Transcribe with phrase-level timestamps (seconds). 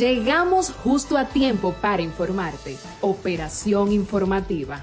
[0.00, 2.78] Llegamos justo a tiempo para informarte.
[3.02, 4.80] Operación informativa.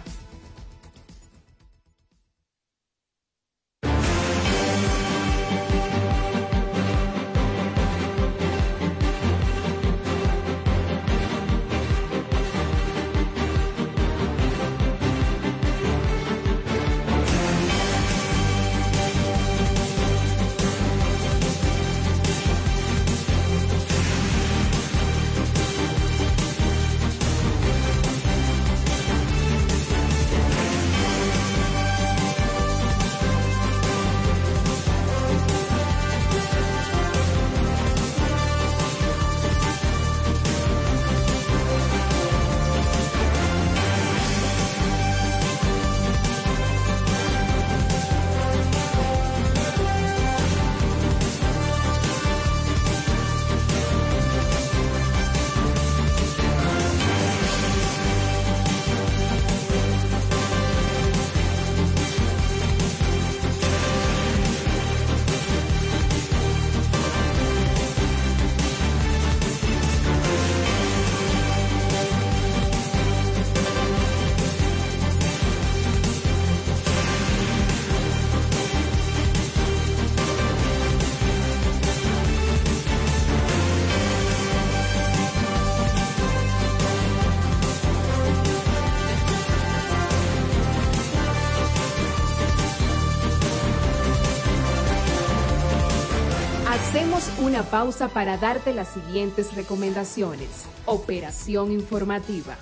[97.69, 100.65] Pausa para darte las siguientes recomendaciones.
[100.85, 102.57] Operación informativa.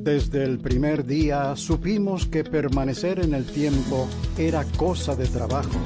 [0.00, 5.78] Desde el primer día supimos que permanecer en el tiempo era cosa de trabajo.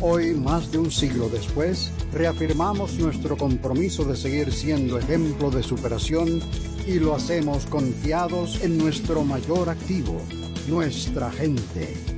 [0.00, 6.40] Hoy, más de un siglo después, reafirmamos nuestro compromiso de seguir siendo ejemplo de superación
[6.86, 10.22] y lo hacemos confiados en nuestro mayor activo,
[10.68, 12.17] nuestra gente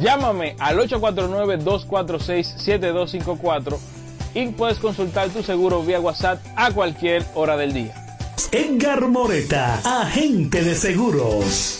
[0.00, 3.78] Llámame al 849-246-7254
[4.34, 7.94] y puedes consultar tu seguro vía WhatsApp a cualquier hora del día.
[8.52, 11.79] Edgar Moreta, agente de seguros.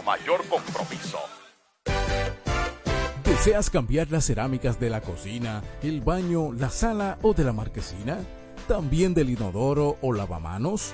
[0.03, 1.19] mayor compromiso.
[3.23, 8.19] ¿Deseas cambiar las cerámicas de la cocina, el baño, la sala o de la marquesina?
[8.67, 10.93] ¿También del inodoro o lavamanos?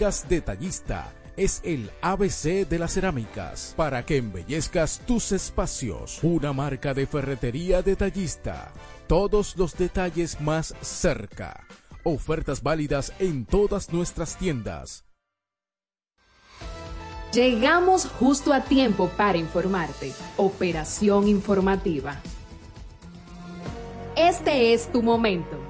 [0.00, 6.20] Detallista es el ABC de las cerámicas para que embellezcas tus espacios.
[6.22, 8.72] Una marca de ferretería detallista.
[9.06, 11.66] Todos los detalles más cerca.
[12.02, 15.04] Ofertas válidas en todas nuestras tiendas.
[17.34, 20.14] Llegamos justo a tiempo para informarte.
[20.38, 22.22] Operación informativa.
[24.16, 25.69] Este es tu momento.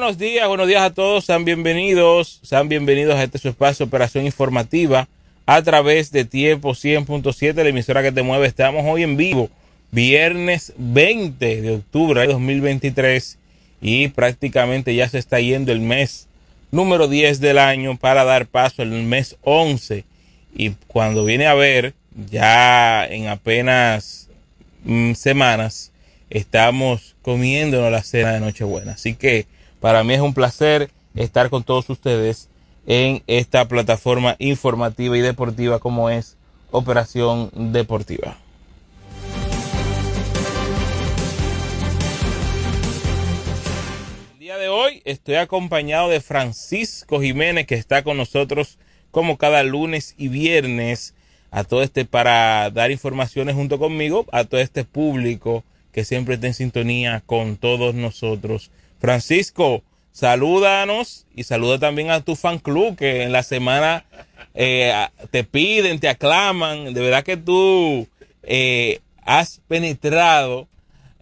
[0.00, 4.24] Buenos días, buenos días a todos, sean bienvenidos, sean bienvenidos a este su espacio Operación
[4.24, 5.06] Informativa
[5.44, 8.46] a través de Tiempo 100.7, la emisora que te mueve.
[8.46, 9.50] Estamos hoy en vivo,
[9.90, 13.36] viernes 20 de octubre de 2023
[13.82, 16.28] y prácticamente ya se está yendo el mes
[16.70, 20.06] número 10 del año para dar paso al mes 11
[20.56, 21.92] y cuando viene a ver
[22.30, 24.30] ya en apenas
[24.84, 25.92] mm, semanas
[26.30, 28.92] estamos comiéndonos la cena de Nochebuena.
[28.92, 29.44] Así que
[29.80, 32.48] para mí es un placer estar con todos ustedes
[32.86, 36.36] en esta plataforma informativa y deportiva como es
[36.70, 38.36] Operación Deportiva.
[44.34, 48.78] El día de hoy estoy acompañado de Francisco Jiménez que está con nosotros
[49.10, 51.14] como cada lunes y viernes
[51.50, 56.46] a todo este para dar informaciones junto conmigo a todo este público que siempre está
[56.46, 63.22] en sintonía con todos nosotros Francisco, salúdanos y saluda también a tu fan club que
[63.22, 64.04] en la semana
[64.54, 64.92] eh,
[65.30, 66.92] te piden, te aclaman.
[66.92, 68.06] De verdad que tú
[68.42, 70.68] eh, has penetrado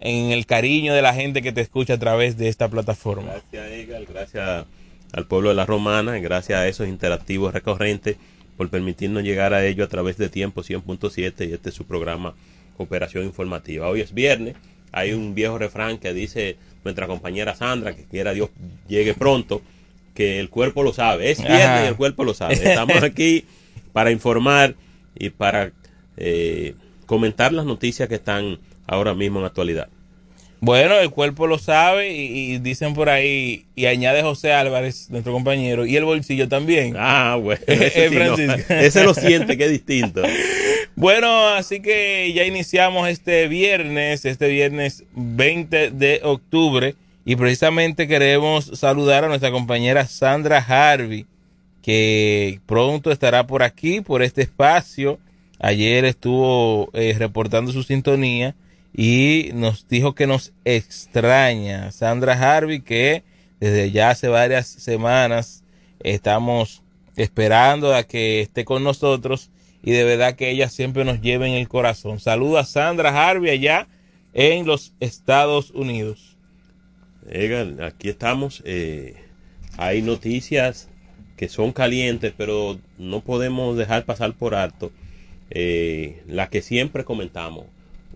[0.00, 3.32] en el cariño de la gente que te escucha a través de esta plataforma.
[3.32, 4.04] Gracias, Edgar.
[4.06, 4.66] Gracias
[5.12, 6.18] al pueblo de la Romana.
[6.18, 8.16] Gracias a esos interactivos recurrentes
[8.56, 12.34] por permitirnos llegar a ello a través de Tiempo 100.7 y este es su programa
[12.76, 13.88] Operación Informativa.
[13.88, 14.56] Hoy es viernes.
[14.90, 18.50] Hay un viejo refrán que dice nuestra compañera Sandra, que quiera Dios
[18.88, 19.62] llegue pronto,
[20.14, 21.30] que el cuerpo lo sabe.
[21.30, 22.54] Es viernes y el cuerpo lo sabe.
[22.54, 23.44] Estamos aquí
[23.92, 24.74] para informar
[25.14, 25.72] y para
[26.16, 26.74] eh,
[27.06, 29.88] comentar las noticias que están ahora mismo en actualidad.
[30.60, 35.86] Bueno, el cuerpo lo sabe y, dicen por ahí, y añade José Álvarez, nuestro compañero,
[35.86, 36.94] y el bolsillo también.
[36.98, 37.60] Ah, bueno.
[37.68, 40.22] Ese, lo siente, que es distinto.
[41.00, 48.64] Bueno, así que ya iniciamos este viernes, este viernes 20 de octubre, y precisamente queremos
[48.74, 51.24] saludar a nuestra compañera Sandra Harvey,
[51.82, 55.20] que pronto estará por aquí, por este espacio.
[55.60, 58.56] Ayer estuvo eh, reportando su sintonía
[58.92, 61.92] y nos dijo que nos extraña.
[61.92, 63.22] Sandra Harvey, que
[63.60, 65.62] desde ya hace varias semanas
[66.00, 66.82] estamos
[67.14, 71.54] esperando a que esté con nosotros y de verdad que ella siempre nos lleva en
[71.54, 72.20] el corazón.
[72.20, 73.86] Saluda a Sandra Harvey allá
[74.34, 76.36] en los Estados Unidos.
[77.30, 78.62] Egan, aquí estamos.
[78.64, 79.16] eh,
[79.76, 80.88] hay noticias
[81.36, 84.90] que son calientes, pero no podemos dejar pasar por alto
[85.50, 87.66] eh, la que siempre comentamos.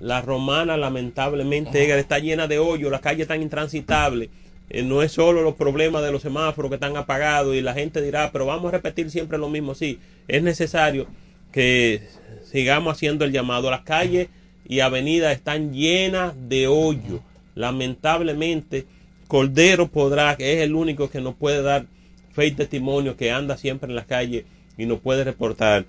[0.01, 4.29] La romana, lamentablemente, Egan, está llena de hoyos, las calles están intransitables.
[4.71, 8.03] Eh, no es solo los problemas de los semáforos que están apagados y la gente
[8.03, 9.75] dirá, pero vamos a repetir siempre lo mismo.
[9.75, 11.07] Sí, es necesario
[11.53, 12.03] que
[12.51, 13.71] sigamos haciendo el llamado.
[13.71, 14.29] Las calles
[14.67, 17.21] y avenidas están llenas de hoyos.
[17.55, 18.87] Lamentablemente,
[19.29, 21.87] Cordero podrá, que es el único que nos puede dar
[22.33, 24.45] fe y testimonio, que anda siempre en las calles
[24.77, 25.85] y nos puede reportar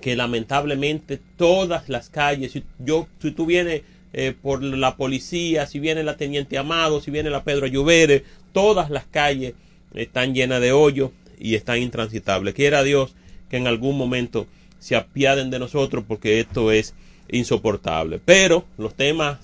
[0.00, 5.78] que lamentablemente todas las calles, si, yo, si tú vienes eh, por la policía, si
[5.78, 9.54] viene la Teniente Amado, si viene la Pedro Lluvere, todas las calles
[9.94, 12.54] están llenas de hoyos y están intransitables.
[12.54, 13.14] Quiera Dios
[13.48, 14.46] que en algún momento
[14.84, 16.94] se apiaden de nosotros porque esto es
[17.30, 18.20] insoportable.
[18.22, 19.38] Pero los temas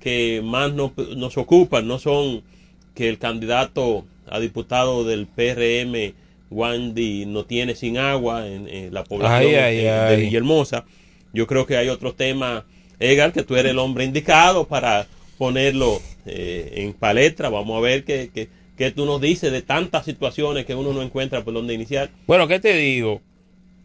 [0.00, 2.40] que más nos, nos ocupan no son
[2.94, 6.14] que el candidato a diputado del PRM,
[6.50, 10.16] Wandy, no tiene sin agua en, en la población Ay, ay, de.
[10.16, 10.86] Villahermosa.
[11.34, 12.64] Yo creo que hay otros temas,
[12.98, 15.06] Edgar, que tú eres el hombre indicado para
[15.36, 17.50] ponerlo eh, en palestra.
[17.50, 21.02] Vamos a ver qué, qué, qué tú nos dices de tantas situaciones que uno no
[21.02, 22.08] encuentra por dónde iniciar.
[22.26, 23.20] Bueno, ¿qué te digo?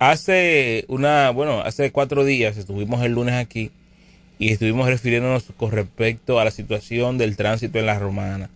[0.07, 3.71] Hace una, bueno, hace cuatro días estuvimos el lunes aquí
[4.37, 8.51] y estuvimos refiriéndonos con respecto a la situación del tránsito en la romana.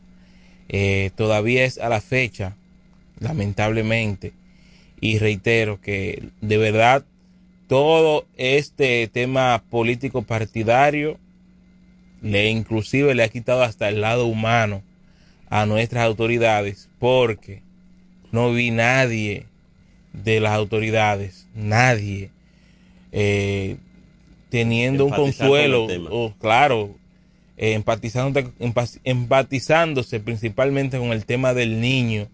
[0.67, 2.55] Eh, todavía es a la fecha,
[3.19, 4.31] lamentablemente,
[5.01, 7.03] y reitero que de verdad
[7.67, 11.17] todo este tema político partidario
[12.21, 14.83] le inclusive le ha quitado hasta el lado humano
[15.49, 17.63] a nuestras autoridades porque
[18.31, 19.48] no vi nadie
[20.13, 22.31] de las autoridades, nadie
[23.11, 23.77] eh,
[24.49, 26.09] teniendo un consuelo, con el tema.
[26.11, 26.95] o, claro,
[27.57, 32.27] eh, empatizando, empa- empatizándose principalmente con el tema del niño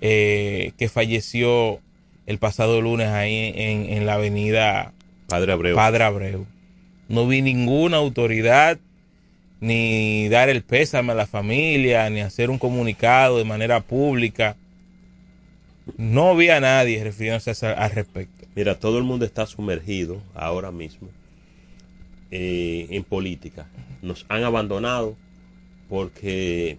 [0.00, 1.80] eh, que falleció
[2.26, 4.92] el pasado lunes ahí en, en la avenida
[5.28, 5.76] Padre Abreu.
[5.76, 6.46] Padre Abreu.
[7.08, 8.78] No vi ninguna autoridad
[9.60, 14.56] ni dar el pésame a la familia, ni hacer un comunicado de manera pública.
[15.96, 18.46] No vi a nadie refiriéndose a al respecto.
[18.54, 21.08] Mira, todo el mundo está sumergido ahora mismo
[22.30, 23.68] eh, en política.
[24.00, 25.16] Nos han abandonado
[25.88, 26.78] porque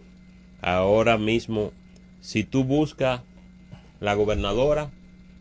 [0.61, 1.71] ahora mismo,
[2.19, 3.21] si tú buscas
[3.99, 4.91] la gobernadora,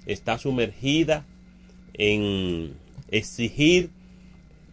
[0.06, 1.24] está sumergida
[1.94, 2.74] en
[3.10, 3.90] exigir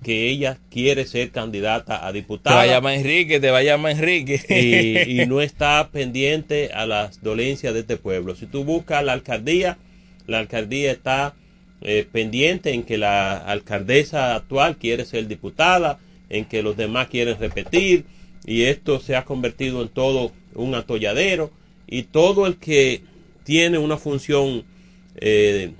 [0.03, 3.63] que ella quiere ser candidata a Te diputada va a llamar Enrique, te va a
[3.63, 4.41] llamar Enrique.
[4.49, 8.35] y, y no está pendiente a las dolencias de este pueblo.
[8.35, 9.77] Si tú buscas la alcaldía,
[10.27, 11.35] la alcaldía está
[11.81, 17.39] eh, pendiente en que la alcaldesa actual quiere ser diputada, en que los demás quieren
[17.39, 18.05] repetir,
[18.45, 21.51] y esto se ha convertido en todo un atolladero,
[21.87, 23.01] y todo el que
[23.43, 24.63] tiene una función
[25.15, 25.71] eh,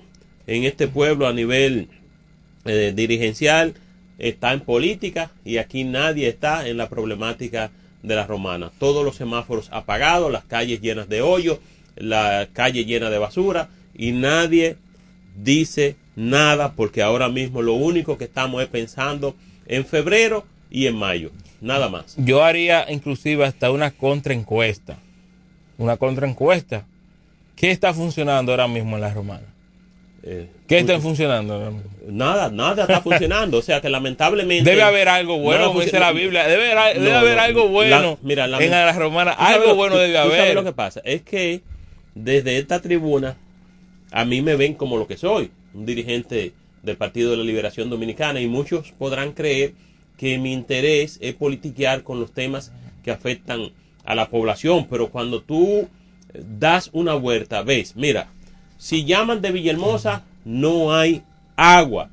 [0.46, 1.88] en este pueblo a nivel
[2.64, 3.74] eh, dirigencial
[4.22, 7.70] está en política y aquí nadie está en la problemática
[8.02, 8.70] de la romana.
[8.78, 11.58] Todos los semáforos apagados, las calles llenas de hoyos,
[11.96, 14.76] la calle llena de basura y nadie
[15.36, 19.34] dice nada porque ahora mismo lo único que estamos es pensando
[19.66, 22.14] en febrero y en mayo, nada más.
[22.16, 24.98] Yo haría inclusive hasta una contraencuesta.
[25.78, 26.86] Una contraencuesta.
[27.56, 29.51] ¿Qué está funcionando ahora mismo en la romana?
[30.24, 31.80] Eh, ¿Qué está funcionando?
[32.06, 36.12] Nada, nada está funcionando, o sea que lamentablemente Debe haber algo bueno, como dice la
[36.12, 36.46] Biblia.
[36.46, 39.32] Debe, haber- debe haber no, algo la- bueno mira, la- en la romana.
[39.32, 40.54] ¿Tú sabes Algo lo- bueno tú- debe tú sabes haber.
[40.54, 41.00] lo que pasa?
[41.04, 41.62] Es que
[42.14, 43.36] desde esta tribuna
[44.12, 46.52] a mí me ven como lo que soy, un dirigente
[46.82, 49.72] del Partido de la Liberación Dominicana y muchos podrán creer
[50.16, 52.70] que mi interés es politiquear con los temas
[53.02, 53.70] que afectan
[54.04, 55.88] a la población, pero cuando tú
[56.34, 58.28] das una vuelta, ves, mira,
[58.82, 61.22] si llaman de Villahermosa, no hay
[61.54, 62.10] agua.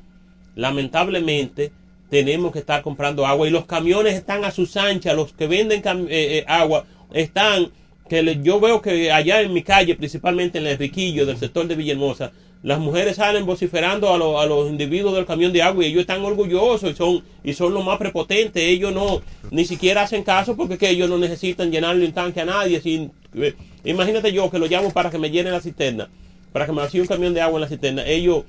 [0.56, 1.72] Lamentablemente,
[2.12, 5.82] tenemos que estar comprando agua y los camiones están a sus anchas, los que venden
[5.84, 7.72] eh, eh, agua están,
[8.08, 11.74] que yo veo que allá en mi calle, principalmente en el Riquillo del sector de
[11.74, 16.02] Villahermosa, las mujeres salen vociferando a, a los individuos del camión de agua y ellos
[16.02, 18.62] están orgullosos y son y son los más prepotentes.
[18.62, 22.46] Ellos no ni siquiera hacen caso porque que ellos no necesitan llenarle un tanque a
[22.46, 22.80] nadie.
[22.80, 26.10] Sin, eh, imagínate yo que lo llamo para que me llene la cisterna,
[26.52, 28.06] para que me vacíe un camión de agua en la cisterna.
[28.06, 28.44] Ellos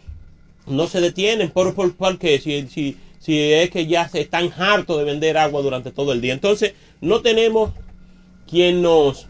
[0.66, 4.50] no se detienen por, por, por qué si, si, si es que ya se están
[4.56, 6.32] hartos de vender agua durante todo el día.
[6.32, 7.72] Entonces, no tenemos
[8.48, 9.26] quien nos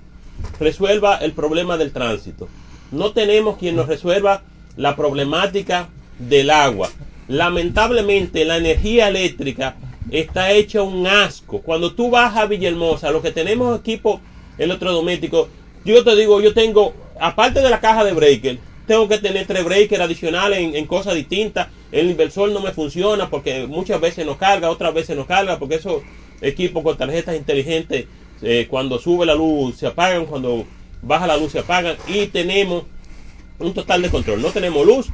[0.59, 2.48] resuelva el problema del tránsito.
[2.90, 4.42] No tenemos quien nos resuelva
[4.76, 6.90] la problemática del agua.
[7.28, 9.76] Lamentablemente, la energía eléctrica
[10.11, 11.61] está hecha un asco.
[11.61, 14.20] Cuando tú vas a Villahermosa, lo que tenemos equipo
[14.59, 15.48] electrodoméstico,
[15.84, 18.58] yo te digo, yo tengo, aparte de la caja de breaker,
[18.90, 21.68] tengo que tener tres breakers adicionales en, cosas distintas.
[21.92, 25.76] El inversor no me funciona porque muchas veces no carga, otras veces no carga, porque
[25.76, 26.02] esos
[26.40, 28.06] equipos con tarjetas inteligentes,
[28.42, 30.66] eh, cuando sube la luz se apagan, cuando
[31.02, 32.84] baja la luz se apagan y tenemos
[33.60, 34.42] un total de control.
[34.42, 35.06] No tenemos luz,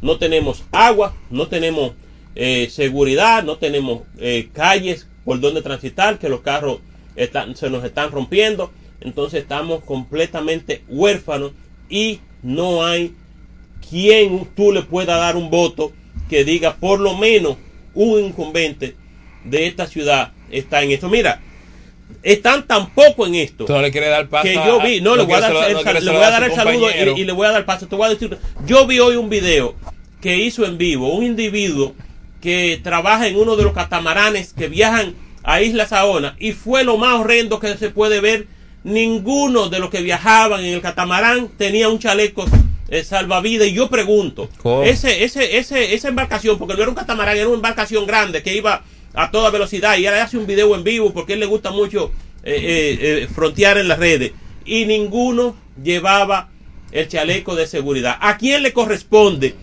[0.00, 1.94] no tenemos agua, no tenemos
[2.36, 6.78] eh, seguridad, no tenemos eh, calles por donde transitar, que los carros
[7.54, 8.70] se nos están rompiendo.
[9.04, 11.52] Entonces estamos completamente huérfanos
[11.88, 13.14] y no hay
[13.88, 15.92] quien tú le pueda dar un voto
[16.28, 17.56] que diga por lo menos
[17.94, 18.96] un incumbente
[19.44, 21.08] de esta ciudad está en esto.
[21.08, 21.40] Mira,
[22.22, 25.24] están tan poco en esto no le quieres dar paso que yo vi, no, le
[25.24, 26.56] voy a dar, el, no sal- quieres le saludar voy a a dar su el
[26.56, 26.86] saludo
[27.16, 27.86] y le voy a dar paso.
[27.86, 29.74] Te voy a decir, yo vi hoy un video
[30.22, 31.94] que hizo en vivo un individuo
[32.40, 36.96] que trabaja en uno de los catamaranes que viajan a Isla Saona y fue lo
[36.96, 38.46] más horrendo que se puede ver.
[38.84, 42.44] Ninguno de los que viajaban en el catamarán tenía un chaleco
[42.88, 44.82] eh, salvavidas y yo pregunto, ¿Cómo?
[44.82, 48.54] ese, ese, ese, esa embarcación, porque no era un catamarán, era una embarcación grande que
[48.54, 51.46] iba a toda velocidad y él hace un video en vivo porque a él le
[51.46, 54.32] gusta mucho eh, eh, eh, frontear en las redes
[54.66, 56.50] y ninguno llevaba
[56.92, 58.18] el chaleco de seguridad.
[58.20, 59.54] ¿A quién le corresponde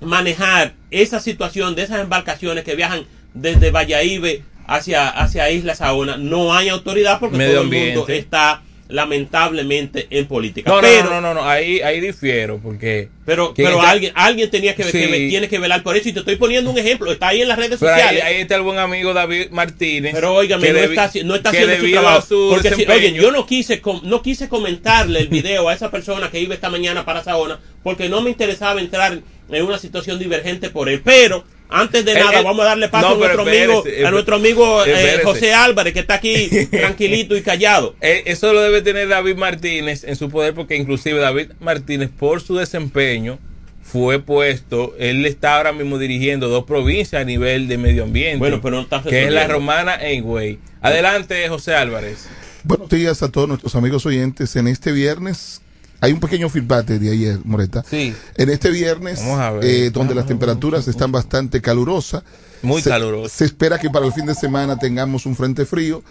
[0.00, 6.16] manejar esa situación de esas embarcaciones que viajan desde Valladolid hacia, hacia Isla Saona?
[6.16, 10.68] No hay autoridad porque Medio todo el mundo está lamentablemente en política.
[10.68, 13.08] No, no, pero, no, no, no, ahí, ahí difiero, porque...
[13.24, 14.90] pero, ¿Quién pero está- alguien, alguien tenía que, Sí.
[14.92, 17.12] que- tiene que velar por eso y te estoy poniendo un ejemplo.
[17.12, 18.22] Está ahí en las redes Pero sociales.
[18.24, 20.12] ahí está el buen amigo David Martínez.
[20.12, 22.26] Pero óigame, no, está, no está haciendo su trabajo.
[22.26, 26.30] su Porque si- oye, yo no quise, no quise comentarle el video a esa persona
[26.30, 29.20] que iba esta mañana para Saona porque no me interesaba entrar
[29.52, 31.00] en una situación divergente por él.
[31.04, 34.06] Pero antes de Él- nada, él- vamos a darle paso no, a nuestro amigo, espérese,
[34.06, 35.20] a nuestro amigo eh.
[35.22, 37.94] José Álvarez, que está aquí tranquilito y callado.
[38.00, 42.40] Eh, Eso lo debe tener David Martínez en su poder porque inclusive David Martínez por
[42.40, 43.38] su desempeño
[43.82, 48.38] fue puesto, él está ahora mismo dirigiendo dos provincias a nivel de medio ambiente.
[48.38, 49.48] Bueno, pero no está Que es la.
[49.48, 50.58] Romana e Higüey.
[50.80, 52.28] Adelante, José Álvarez.
[52.62, 54.54] Buenos días a todos nuestros amigos oyentes.
[54.54, 55.60] En este viernes
[56.00, 57.84] hay un pequeño feedback de ayer, Moreta.
[57.88, 58.14] Sí.
[58.36, 59.20] En este viernes,
[59.62, 62.22] eh, donde las temperaturas están bastante calurosas.
[62.62, 63.28] Muy se, caluroso.
[63.28, 66.02] Se espera que para el fin de semana tengamos un frente frío.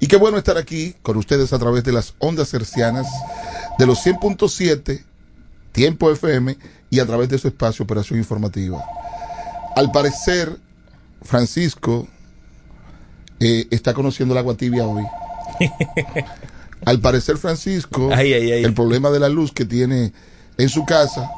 [0.00, 3.06] Y qué bueno estar aquí con ustedes a través de las ondas hercianas
[3.78, 5.02] de los 100.7,
[5.72, 6.56] Tiempo FM
[6.90, 8.84] y a través de su espacio Operación Informativa.
[9.74, 10.56] Al parecer,
[11.22, 12.06] Francisco
[13.40, 15.04] eh, está conociendo el agua tibia hoy.
[16.84, 18.64] Al parecer, Francisco, Ay, ay, ay.
[18.64, 20.12] el problema de la luz que tiene
[20.56, 21.28] en su casa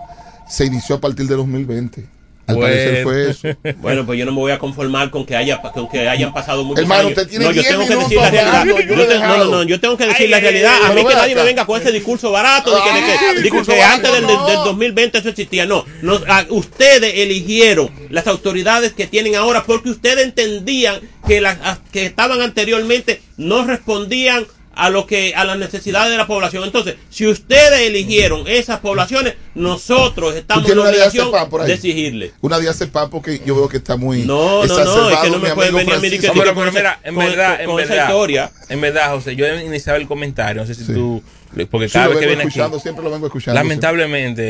[0.48, 2.07] se inició a partir de 2020.
[2.46, 2.68] Al Bueno.
[2.74, 3.31] parecer fue
[3.70, 3.76] eso.
[3.81, 6.64] Bueno, pues yo no me voy a conformar con que haya con que hayan pasado
[6.64, 7.11] muchos Hermano, años.
[7.18, 8.64] usted tiene no, yo 10 tengo que decir la realidad.
[8.66, 10.74] yo Yo te- no, no, no, yo tengo que decir Ay, la realidad.
[10.83, 13.12] ay, a mí que nadie me venga con ese discurso barato de que, de que-
[13.29, 14.64] de que- discurso que antes del, del- del no.
[14.64, 15.64] 2020 eso existía.
[15.66, 20.98] No, no ah, ustedes eligieron las autoridades que tienen ahora porque ustedes entendían
[21.29, 24.44] que las que estaban anteriormente no respondían
[24.80, 26.64] a lo que a las necesidades de la población.
[26.64, 31.30] Entonces, si ustedes eligieron esas poblaciones, nosotros estamos en obligación
[31.66, 32.32] de exigirle.
[32.40, 35.38] Una día pan porque yo veo que está muy No, no, no, es que no
[35.38, 37.60] me mi puede amigo venir a mí que- pero, pero mira, en con- verdad, con-
[37.60, 38.50] en con esa verdad, historia.
[38.70, 40.94] en verdad, José, yo iniciaba el comentario, no sé si Sí.
[40.94, 41.22] tú,
[41.70, 43.60] porque cada vez que viene aquí, escuchando, siempre lo vengo escuchando.
[43.60, 44.42] Lamentablemente,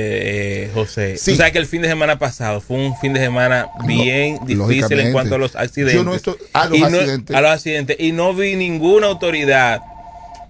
[0.65, 1.33] eh, José, Sí.
[1.33, 5.01] tú sabes que el fin de semana pasado fue un fin de semana bien difícil
[5.01, 5.97] en cuanto a los accidentes.
[5.97, 7.37] Yo no estoy- a los Y no- accidentes.
[7.37, 7.97] a los accidentes.
[7.99, 9.81] Y no vi ninguna autoridad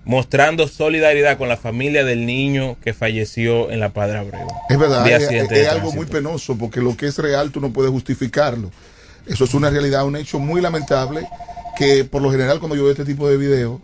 [0.04, 4.48] mostrando solidaridad con la familia del niño que falleció en la Padre Abreu.
[4.68, 8.70] Es verdad, es, algo muy penoso porque lo que es real tú no puedes justificarlo.
[9.26, 11.26] Eso es una realidad, un hecho muy lamentable
[11.76, 13.80] que por lo general cuando yo veo este tipo de videos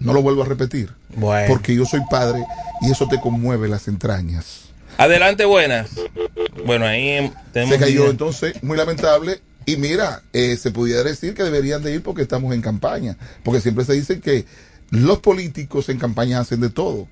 [0.00, 0.90] no lo vuelvo a repetir.
[1.14, 1.46] Bueno.
[1.48, 2.44] Porque yo soy padre
[2.80, 4.62] y eso te conmueve las entrañas.
[4.98, 5.90] Adelante, buenas.
[6.66, 7.74] Bueno, ahí em, tenemos...
[7.74, 9.40] Se cayó entonces, muy lamentable.
[9.64, 13.16] Y mira, eh, se pudiera decir que deberían de ir porque estamos en campaña.
[13.44, 14.44] Porque siempre se dice que
[14.92, 17.08] los políticos en campaña hacen de todo.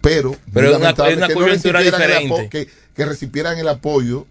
[0.00, 4.26] Pero, Pero una- es una que no recibieran que, que recibieran el apoyo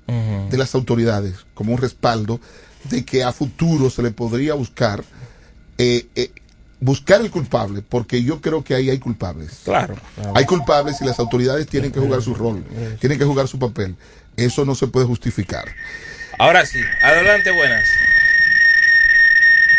[0.49, 2.41] de las autoridades como un respaldo
[2.89, 5.01] de que a futuro se le podría buscar
[5.77, 6.31] eh, eh,
[6.81, 9.61] buscar el culpable, porque yo creo que ahí hay culpables.
[9.63, 9.95] Claro.
[10.35, 12.65] Hay culpables y las autoridades tienen que jugar su rol,
[12.99, 13.95] tienen que jugar su papel.
[14.35, 15.65] Eso no se puede justificar.
[16.39, 17.87] Ahora sí, adelante, buenas.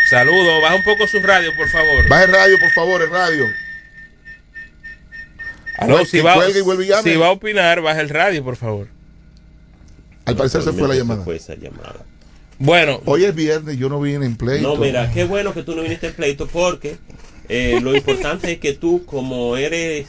[0.09, 2.07] Saludos, baja un poco su radio, por favor.
[2.09, 3.45] Baja el radio, por favor, el radio.
[5.77, 7.11] Aló, Que si, va, y vuelve y llame.
[7.11, 8.87] si va a opinar, baja el radio, por favor.
[10.25, 11.23] Al parecer se fue la llamada.
[11.23, 12.05] fue esa llamada.
[12.59, 13.01] Bueno.
[13.05, 14.67] Hoy es viernes, yo no vine en pleito.
[14.67, 16.97] No, mira, qué bueno que tú no viniste en pleito porque
[17.49, 20.07] eh, lo importante es que tú, como eres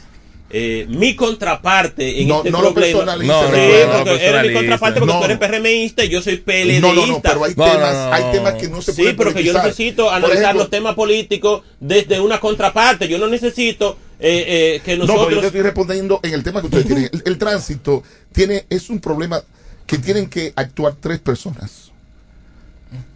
[0.57, 2.99] eh, mi contraparte en No, este no lo problema.
[3.17, 5.19] Sí, no, no, no lo eres mi contraparte porque No.
[5.19, 6.79] tú eres PRMista y yo soy PLDista.
[6.87, 8.13] No, no, no, pero hay No, temas, no, no.
[8.13, 10.95] hay temas que no se Sí, pueden pero que yo necesito analizar ejemplo, los temas
[10.95, 13.09] políticos desde una contraparte.
[13.09, 15.41] Yo no necesito eh, eh, que No, pero yo nosotros...
[15.41, 17.09] te estoy respondiendo en el tema que ustedes tienen.
[17.11, 19.43] El, el tránsito tiene, es un problema
[19.85, 21.91] que tienen que actuar tres personas.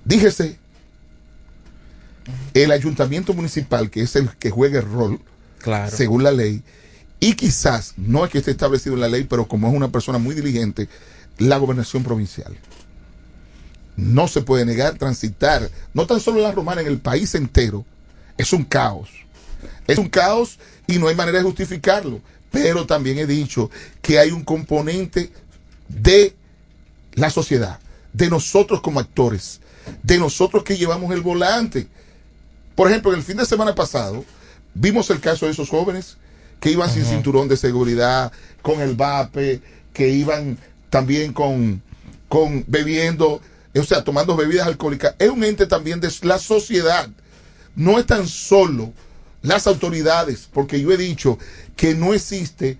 [0.04, 0.60] Díjese,
[2.54, 5.19] el ayuntamiento municipal, que es el que juega el rol,
[5.60, 5.95] Claro.
[5.95, 6.63] según la ley,
[7.19, 10.17] y quizás, no es que esté establecido en la ley, pero como es una persona
[10.17, 10.88] muy diligente,
[11.38, 12.58] la gobernación provincial.
[13.97, 17.86] No se puede negar transitar, no tan solo la romana, en el país entero,
[18.38, 19.10] es un caos.
[19.88, 22.21] Es un caos y no hay manera de justificarlo.
[22.51, 23.69] Pero también he dicho
[24.01, 25.32] que hay un componente
[25.89, 26.34] de
[27.13, 27.79] la sociedad,
[28.13, 29.60] de nosotros como actores,
[30.01, 31.88] de nosotros que llevamos el volante.
[32.75, 34.23] Por ejemplo, en el fin de semana pasado
[34.73, 36.17] vimos el caso de esos jóvenes
[36.60, 39.62] que iban sin cinturón de seguridad, con el vape,
[39.93, 40.58] que iban
[40.89, 41.82] también con,
[42.28, 43.41] con bebiendo,
[43.76, 45.15] o sea, tomando bebidas alcohólicas.
[45.19, 47.10] Es un ente también de la sociedad.
[47.76, 48.91] No es tan solo
[49.41, 51.38] las autoridades, porque yo he dicho
[51.76, 52.78] que no existe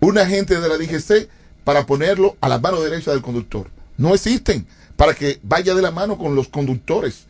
[0.00, 1.28] un agente de la DGC
[1.64, 3.70] para ponerlo a la mano derecha del conductor.
[3.96, 4.66] No existen
[4.96, 7.24] para que vaya de la mano con los conductores.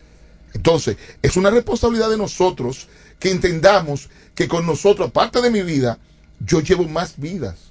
[0.54, 2.88] Entonces, es una responsabilidad de nosotros
[3.22, 5.96] que entendamos que con nosotros, aparte de mi vida,
[6.40, 7.70] yo llevo más vidas.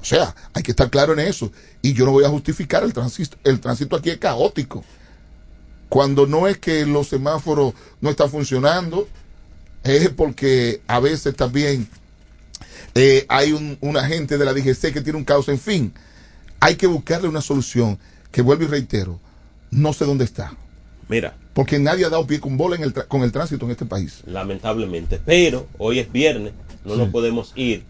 [0.00, 1.52] O sea, hay que estar claro en eso.
[1.82, 3.36] Y yo no voy a justificar el tránsito.
[3.44, 4.82] El tránsito aquí es caótico.
[5.90, 9.06] Cuando no es que los semáforos no están funcionando,
[9.84, 11.86] es porque a veces también
[12.94, 15.50] eh, hay un, un agente de la DGC que tiene un caos.
[15.50, 15.92] En fin,
[16.60, 17.98] hay que buscarle una solución
[18.32, 19.20] que vuelvo y reitero,
[19.70, 20.56] no sé dónde está.
[21.08, 23.72] Mira, Porque nadie ha dado pie con bola en el tra- con el tránsito en
[23.72, 24.22] este país.
[24.26, 26.52] lamentablemente, pero hoy es viernes,
[26.84, 27.84] no nos podemos ir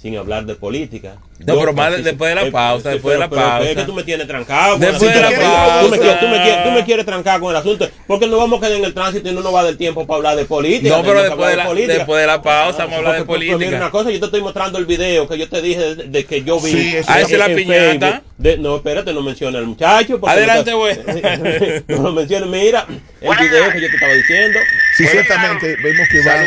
[0.00, 1.16] sin hablar de política.
[1.40, 3.68] No, Yo pero más después de la pausa, eh, después de la pausa.
[3.70, 4.78] Es que tú me tienes trancado.
[4.78, 5.80] Después de la pausa.
[5.82, 7.88] Tú me, quieres- tú, me quieres, tú me quieres trancar con el asunto.
[8.06, 10.06] Porque no vamos a quedar en el tránsito y no nos va a dar tiempo
[10.06, 10.96] para hablar de política.
[10.96, 11.94] No, pero después de, la, política.
[11.94, 13.76] después de la pausa vamos a hablar de pues, mira política.
[13.76, 16.42] una cosa, yo te estoy mostrando el video que yo te dije de, de que
[16.44, 16.72] yo vi.
[16.72, 18.22] Sí, eso Ah, esa es la piñata.
[18.38, 20.18] De- no, espérate, no menciona al muchacho.
[20.18, 20.96] porque Adelante, no güey.
[21.88, 22.48] no lo menciones.
[22.48, 22.86] Mira,
[23.20, 24.58] el video que yo te estaba diciendo.
[25.00, 26.46] Sí, ciertamente vemos que van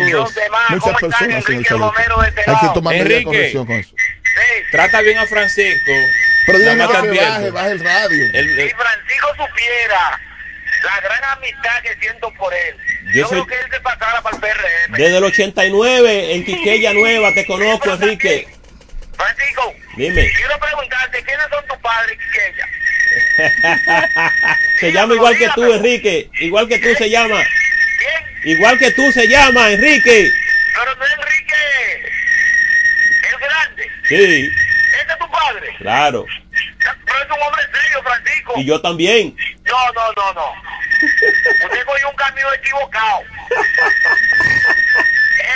[0.70, 1.92] muchas personas en el salón.
[2.46, 3.24] Hay que tomar Enrique.
[3.24, 3.96] corrección con eso.
[4.72, 5.92] Trata bien a Francisco.
[6.46, 8.26] Pero más que baje, baje el radio.
[8.34, 10.20] El- el- Si Francisco supiera
[10.84, 12.76] la gran amistad que siento por él,
[13.14, 14.98] Yo yo, soy- creo que él se pasara para el PRM.
[14.98, 18.48] Desde el 89 en Quiqueya Nueva te conozco, Enrique.
[19.16, 20.32] Francisco, Dime.
[20.36, 22.68] quiero preguntarte, ¿quiénes son tus padres, Quiqueya?
[24.80, 26.30] Se llama igual que tú, Enrique.
[26.40, 27.42] Igual que tú se llama.
[28.00, 28.33] ¿Quién?
[28.46, 30.32] Igual que tú se llama, Enrique.
[30.76, 32.12] Pero no es Enrique,
[33.32, 33.92] el grande.
[34.08, 35.76] Sí, ¿Ese es tu padre?
[35.78, 36.26] claro.
[37.06, 38.54] Pero es un hombre serio, Francisco.
[38.58, 39.36] Y yo también.
[39.66, 40.52] No, no, no, no.
[41.66, 43.22] Usted cogió un camino equivocado.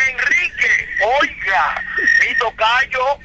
[0.09, 0.89] Enrique,
[1.21, 1.83] oiga,
[2.19, 3.19] mi tocayo,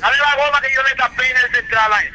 [0.00, 2.12] dale la goma que yo le tapé en el central a él.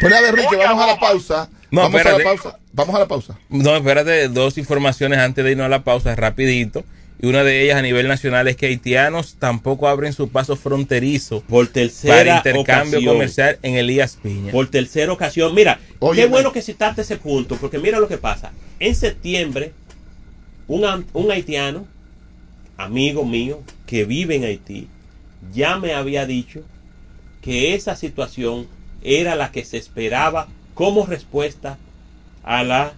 [0.00, 1.48] Pues nada, Enrique, vamos a la pausa.
[1.72, 2.58] No, vamos a la pausa.
[2.72, 3.38] Vamos a la pausa.
[3.48, 6.84] No, espérate, dos informaciones antes de irnos a la pausa, rapidito.
[7.20, 11.40] Y una de ellas a nivel nacional es que haitianos tampoco abren su paso fronterizo
[11.42, 13.04] Por para tercera intercambio ocasión.
[13.14, 14.50] comercial en Elías Piña.
[14.52, 15.54] Por tercera ocasión.
[15.54, 18.52] Mira, Oye, qué me- bueno que citaste ese punto, porque mira lo que pasa.
[18.80, 19.72] En septiembre,
[20.66, 21.86] un, un haitiano,
[22.76, 24.88] amigo mío, que vive en Haití,
[25.52, 26.62] ya me había dicho
[27.40, 28.66] que esa situación
[29.02, 31.78] era la que se esperaba como respuesta
[32.42, 32.92] a la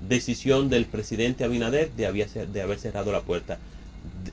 [0.00, 3.58] decisión del presidente Abinader de, haber cerrado la puerta.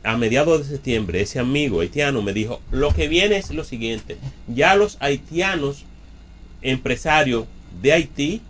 [0.04, 4.18] A mediados de septiembre, ese amigo haitiano me dijo, lo que viene es lo siguiente,
[4.48, 5.84] ya los haitianos
[6.62, 7.46] empresarios
[7.82, 8.42] de Haití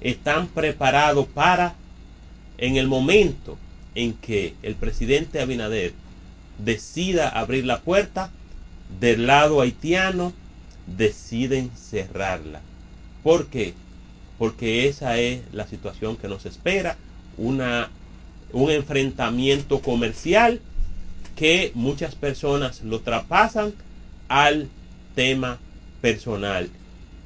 [0.00, 1.74] están preparados para,
[2.58, 3.56] en el momento
[3.94, 5.92] en que el presidente Abinader
[6.58, 8.30] decida abrir la puerta,
[9.00, 10.32] del lado haitiano
[10.86, 12.60] deciden cerrarla.
[13.28, 13.74] ¿Por qué?
[14.38, 16.96] Porque esa es la situación que nos espera,
[17.36, 17.90] una,
[18.54, 20.62] un enfrentamiento comercial
[21.36, 23.74] que muchas personas lo traspasan
[24.28, 24.68] al
[25.14, 25.58] tema
[26.00, 26.70] personal,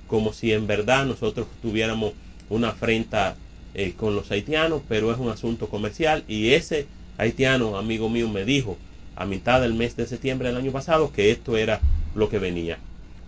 [0.09, 2.15] como si en verdad nosotros tuviéramos
[2.51, 3.37] una afrenta
[3.73, 8.45] eh, con los haitianos, pero es un asunto comercial y ese haitiano, amigo mío, me
[8.45, 8.77] dijo
[9.15, 11.81] a mitad del mes de septiembre del año pasado que esto era
[12.17, 12.81] lo que venía.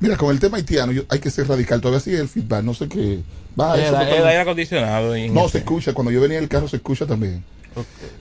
[0.04, 1.80] Mira, con el tema haitiano yo- hay que ser radical.
[1.80, 2.62] Todavía sigue el feedback.
[2.62, 3.20] No sé qué.
[3.58, 5.14] Va, eso El, el aire acondicionado.
[5.16, 5.94] No, este- se escucha.
[5.94, 7.42] Cuando yo venía en el carro se escucha también.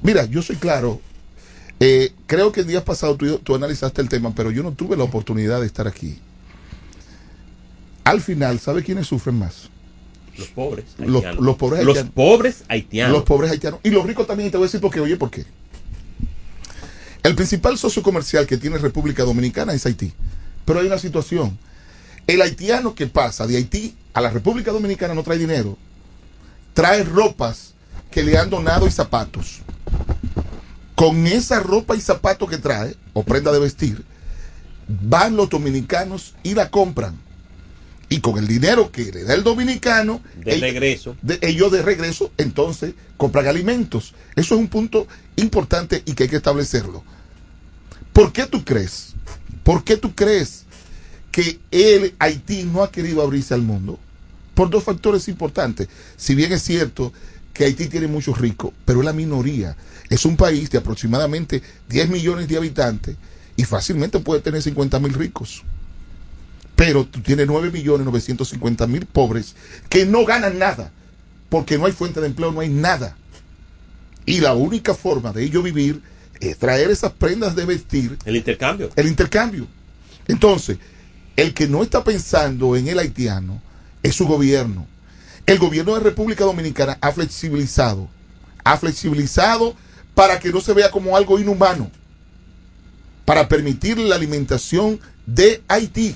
[0.01, 1.01] Mira, yo soy claro.
[1.79, 4.95] Eh, creo que el día pasado tú, tú analizaste el tema, pero yo no tuve
[4.95, 6.19] la oportunidad de estar aquí.
[8.03, 9.69] Al final, ¿sabe quiénes sufren más?
[10.37, 11.43] Los pobres Los, haitianos.
[11.45, 12.13] los pobres Los haitianos.
[12.15, 13.13] pobres haitianos.
[13.13, 13.79] Los pobres haitianos.
[13.83, 14.99] Y los ricos también, y te voy a decir por qué.
[14.99, 15.45] Oye, ¿por qué?
[17.21, 20.11] El principal socio comercial que tiene República Dominicana es Haití.
[20.65, 21.57] Pero hay una situación.
[22.27, 25.77] El haitiano que pasa de Haití a la República Dominicana no trae dinero.
[26.73, 27.73] Trae ropas
[28.11, 29.59] que le han donado y zapatos.
[30.95, 34.03] Con esa ropa y zapatos que trae, o prenda de vestir,
[34.87, 37.17] van los dominicanos y la compran.
[38.09, 41.17] Y con el dinero que le da el dominicano, De ellos- regreso.
[41.23, 44.13] de- ellos de regreso, entonces compran alimentos.
[44.35, 47.03] Eso es un punto importante y que hay que establecerlo.
[48.13, 49.13] ¿Por qué tú crees?
[49.63, 50.62] ¿Por qué tú crees
[51.33, 53.99] que el Haití no ha querido abrirse al mundo?
[54.53, 55.87] Por dos factores importantes.
[56.15, 57.11] Si bien es cierto
[57.53, 59.75] que Haití tiene muchos ricos, pero es la minoría.
[60.11, 63.15] Es un país de aproximadamente 10 millones de habitantes
[63.55, 65.63] y fácilmente puede tener 50 mil ricos.
[66.75, 69.55] Pero tú tienes 9 millones 950 mil pobres
[69.89, 70.91] que no ganan nada
[71.49, 73.17] porque no hay fuente de empleo, no hay nada.
[74.27, 75.99] Y la única forma de ellos vivir
[76.39, 78.19] es traer esas prendas de vestir.
[78.23, 78.91] El intercambio.
[78.95, 79.67] El intercambio.
[80.27, 80.77] Entonces,
[81.35, 83.61] el que no está pensando en el haitiano
[84.03, 84.85] es su gobierno.
[85.45, 88.07] El gobierno de República Dominicana ha flexibilizado,
[88.63, 89.75] ha flexibilizado
[90.13, 91.89] para que no se vea como algo inhumano,
[93.25, 96.15] para permitir la alimentación de Haití.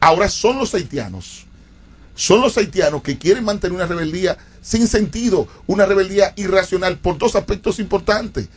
[0.00, 1.46] Ahora son los haitianos,
[2.14, 7.36] son los haitianos que quieren mantener una rebeldía sin sentido, una rebeldía irracional por dos
[7.36, 8.48] aspectos importantes.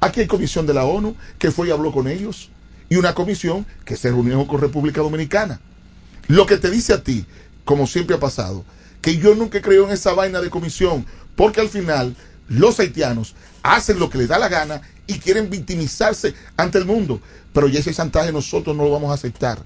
[0.00, 2.50] Aquí hay comisión de la ONU que fue y habló con ellos
[2.88, 5.60] y una comisión que se reunió con República Dominicana.
[6.28, 7.24] Lo que te dice a ti,
[7.64, 8.64] como siempre ha pasado,
[9.00, 12.16] que yo nunca creo en esa vaina de comisión, porque al final
[12.48, 17.20] los haitianos hacen lo que les da la gana y quieren victimizarse ante el mundo.
[17.52, 19.58] Pero ya ese chantaje nosotros no lo vamos a aceptar.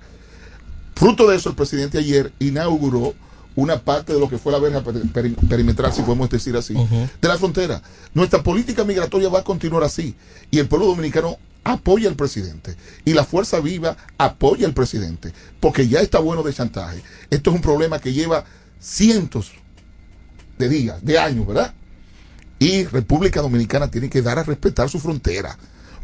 [0.95, 3.15] Fruto de eso, el presidente ayer inauguró
[3.61, 6.75] una parte de lo que fue la verja peri- peri- perimetral, si podemos decir así,
[6.75, 7.83] de la frontera.
[8.15, 10.15] Nuestra política migratoria va a continuar así.
[10.51, 12.75] Y el pueblo dominicano apoya al presidente.
[13.05, 15.33] Y la Fuerza Viva apoya al presidente.
[15.61, 17.03] Porque ya está bueno de chantaje.
[17.29, 18.45] Esto es un problema que lleva
[18.81, 19.53] cientos
[20.59, 21.75] de días, de años, ¿verdad?
[22.59, 25.57] Y República Dominicana tiene que dar a respetar su frontera.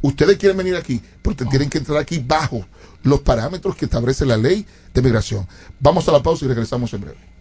[0.03, 2.67] Ustedes quieren venir aquí, pero tienen que entrar aquí bajo
[3.03, 5.47] los parámetros que establece la ley de migración.
[5.81, 7.36] Vamos a la pausa y regresamos en breve.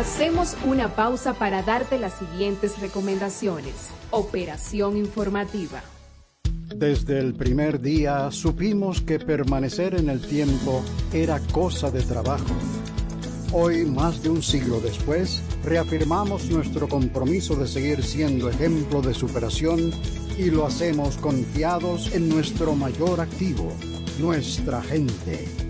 [0.00, 3.90] Hacemos una pausa para darte las siguientes recomendaciones.
[4.10, 5.82] Operación informativa.
[6.74, 10.82] Desde el primer día supimos que permanecer en el tiempo
[11.12, 12.54] era cosa de trabajo.
[13.52, 19.90] Hoy, más de un siglo después, reafirmamos nuestro compromiso de seguir siendo ejemplo de superación
[20.38, 23.70] y lo hacemos confiados en nuestro mayor activo,
[24.18, 25.69] nuestra gente.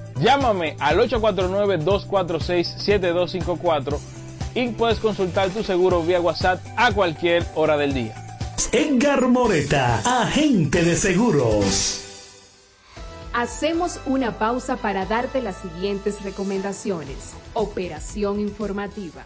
[0.19, 3.99] Llámame al 849-246-7254
[4.55, 8.15] y puedes consultar tu seguro vía WhatsApp a cualquier hora del día.
[8.71, 11.99] Edgar Moreta, agente de seguros.
[13.33, 17.33] Hacemos una pausa para darte las siguientes recomendaciones.
[17.53, 19.25] Operación informativa.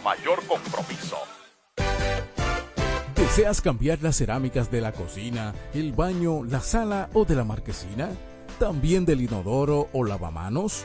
[0.00, 1.16] mayor compromiso.
[3.14, 8.10] ¿Deseas cambiar las cerámicas de la cocina, el baño, la sala o de la marquesina?
[8.58, 10.84] ¿También del inodoro o lavamanos?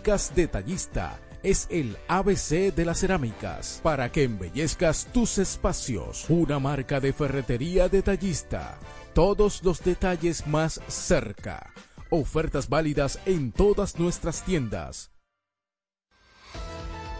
[0.00, 6.24] Cerámicas Detallista es el ABC de las cerámicas para que embellezcas tus espacios.
[6.30, 8.78] Una marca de ferretería detallista.
[9.12, 11.74] Todos los detalles más cerca.
[12.08, 15.10] Ofertas válidas en todas nuestras tiendas.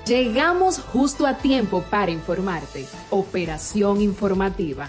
[0.06, 2.86] Llegamos justo a tiempo para informarte.
[3.10, 4.88] Operación informativa.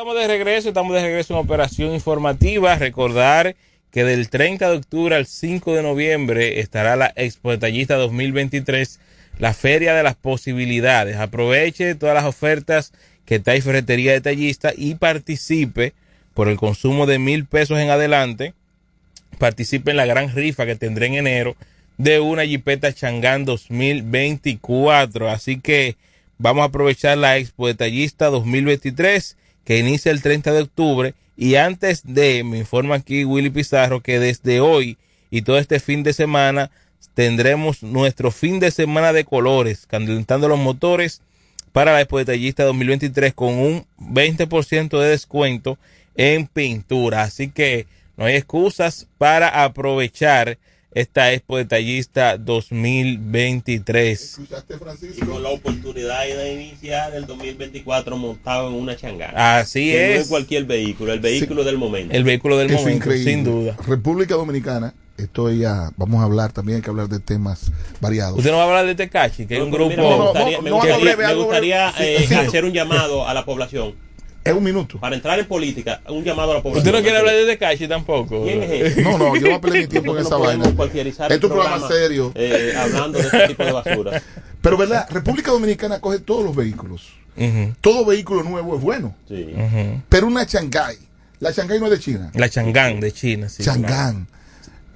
[0.00, 2.74] Estamos de regreso, estamos de regreso en operación informativa.
[2.76, 3.54] Recordar
[3.90, 8.98] que del 30 de octubre al 5 de noviembre estará la Expo Detallista 2023,
[9.38, 11.18] la Feria de las Posibilidades.
[11.18, 12.94] Aproveche todas las ofertas
[13.26, 15.92] que trae Ferretería Detallista y participe
[16.32, 18.54] por el consumo de mil pesos en adelante.
[19.38, 21.56] Participe en la gran rifa que tendré en enero
[21.98, 25.28] de una Jeepeta Changán 2024.
[25.28, 25.96] Así que
[26.38, 29.36] vamos a aprovechar la Expo Detallista 2023
[29.70, 31.14] que inicia el 30 de octubre.
[31.36, 34.98] Y antes de, me informa aquí Willy Pizarro, que desde hoy
[35.30, 36.72] y todo este fin de semana
[37.14, 41.22] tendremos nuestro fin de semana de colores, calentando los motores
[41.70, 45.78] para la Expo Detallista 2023 con un 20% de descuento
[46.16, 47.22] en pintura.
[47.22, 50.58] Así que no hay excusas para aprovechar
[50.92, 54.22] esta Expo Detallista 2023.
[54.22, 55.24] ¿Escuchaste, Francisco?
[55.24, 59.58] Y con la oportunidad de iniciar el 2024 montado en una changana.
[59.58, 60.16] Así que es.
[60.16, 61.66] No es cualquier vehículo, el vehículo sí.
[61.66, 62.14] del momento.
[62.14, 63.32] El vehículo del Eso momento, increíble.
[63.32, 63.76] sin duda.
[63.86, 67.70] República Dominicana, estoy ya, vamos a hablar, también hay que hablar de temas
[68.00, 68.38] variados.
[68.38, 69.90] Usted no va a hablar de Tecachi, que es un grupo.
[69.90, 71.68] Mira, me gustaría, no, me no, me
[71.98, 73.94] eh, hacer un llamado a la población.
[74.42, 74.98] Es un minuto.
[74.98, 76.86] Para entrar en política, un llamado a la población.
[76.86, 78.42] Usted no quiere hablar de Tecachi tampoco.
[78.44, 79.02] ¿Quién es ese?
[79.02, 81.34] No, no, yo voy a perder mi tiempo en No esa podemos vaina.
[81.34, 82.32] Es tu programa serio.
[82.34, 84.22] eh, hablando de este tipo de basura.
[84.62, 87.08] Pero verdad, República Dominicana coge todos los vehículos.
[87.36, 89.14] Ujú, Todo vehículo nuevo es bueno.
[89.28, 89.54] Sí.
[89.54, 90.02] ujú.
[90.08, 90.96] Pero una Shanghai,
[91.38, 92.30] la Shanghai no es de China.
[92.34, 93.62] La Changán de China, sí.
[93.62, 94.26] Changán.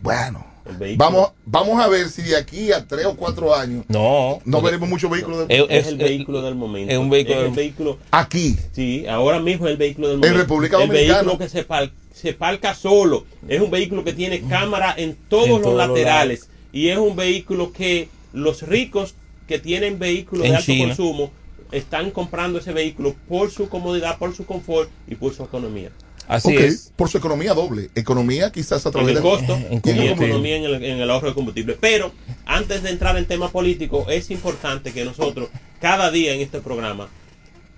[0.03, 0.54] Bueno.
[0.97, 4.41] Vamos, vamos a ver si de aquí a tres o cuatro años No.
[4.45, 6.93] no veremos muchos vehículos de- Es- Es, el vehículo del momento.
[6.93, 7.99] es un vehículo Es el vehículo.
[8.11, 8.57] aquí.
[8.73, 10.39] Sí, ahora mismo es el vehículo del momento.
[10.39, 11.19] República El Dominicana.
[11.23, 13.25] vehículo que se, par- se parca solo.
[13.49, 16.49] Es un vehículo que tiene cámara en todos En los todos los laterales.
[16.73, 19.15] y es un vehículo que los ricos
[19.47, 20.87] que tienen vehículos En de alto China.
[20.89, 21.31] consumo
[21.73, 25.91] están comprando ese vehículo por su comodidad, por su confort y por su economía.
[26.29, 26.93] Así es.
[26.97, 27.91] Por su economía doble.
[27.95, 31.29] Economía quizás a través el del costo En y economía en el, en el ahorro
[31.29, 31.77] de combustible.
[31.81, 32.13] Pero
[32.47, 35.49] antes de entrar en tema político, es importante que nosotros,
[35.81, 37.09] cada día en este programa,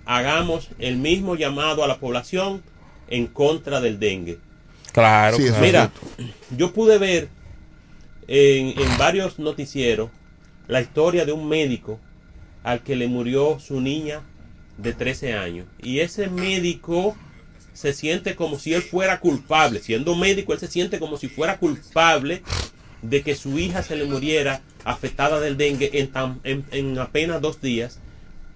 [0.05, 2.63] hagamos el mismo llamado a la población
[3.09, 4.39] en contra del dengue.
[4.93, 5.37] Claro.
[5.37, 5.61] Sí, claro.
[5.61, 5.91] Mira,
[6.55, 7.29] yo pude ver
[8.27, 10.09] en, en varios noticieros
[10.67, 11.99] la historia de un médico
[12.63, 14.21] al que le murió su niña
[14.77, 15.67] de 13 años.
[15.81, 17.15] Y ese médico
[17.77, 19.79] se siente como si él fuera culpable.
[19.81, 22.41] Siendo médico, él se siente como si fuera culpable
[23.03, 27.39] de que su hija se le muriera afectada del dengue en, tan- en- en apenas
[27.39, 27.99] dos días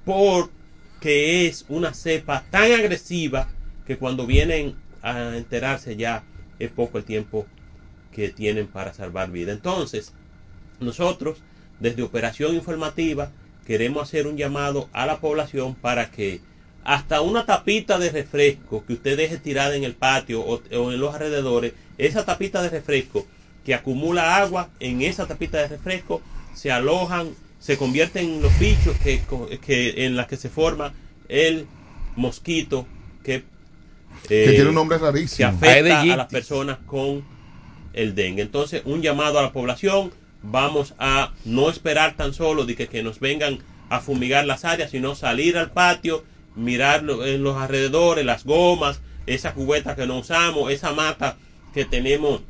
[0.05, 3.47] porque es una cepa tan agresiva
[3.85, 6.23] que cuando vienen a enterarse ya
[6.57, 7.45] es poco el tiempo
[8.15, 9.51] que tienen para salvar vida.
[9.51, 10.13] Entonces,
[10.79, 11.37] nosotros
[11.79, 13.31] desde Operación Informativa
[13.67, 16.41] queremos hacer un llamado a la población para que
[16.83, 20.99] hasta una tapita de refresco que usted deje tirada en el patio o, o en
[20.99, 23.27] los alrededores, esa tapita de refresco
[23.65, 26.21] que acumula agua, en esa tapita de refresco
[26.55, 27.29] se alojan,
[27.59, 29.21] se convierten en los bichos que,
[29.63, 30.93] que en las que se forma
[31.29, 31.67] el
[32.15, 32.87] mosquito
[33.23, 35.49] que, eh, Que tiene un nombre que rarísimo.
[35.49, 37.23] afecta Aedes a las personas con
[37.93, 38.41] el dengue.
[38.41, 40.11] Entonces, un llamado a la población,
[40.41, 43.59] vamos a no esperar tan solo de que, que nos vengan
[43.89, 46.23] a fumigar las áreas, sino salir al patio,
[46.55, 51.37] mirar en los alrededores, las gomas, esa cubeta que no usamos, esa mata
[51.73, 52.41] que tenemos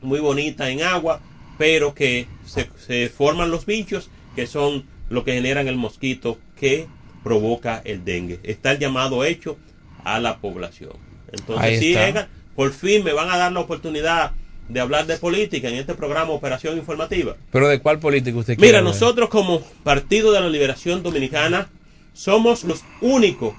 [0.00, 1.20] muy bonita en agua,
[1.58, 6.86] pero que se, se forman los bichos que son lo que generan el mosquito que
[7.22, 8.40] provoca el dengue.
[8.42, 9.58] Está el llamado hecho
[10.04, 10.92] a la población.
[11.30, 11.94] Entonces, sí.
[11.94, 14.32] Edgar, por fin me van a dar la oportunidad
[14.68, 17.36] de hablar de política en este programa Operación Informativa.
[17.50, 21.68] Pero ¿de cuál político usted quiere Mira, nosotros como Partido de la Liberación Dominicana
[22.12, 23.54] somos los únicos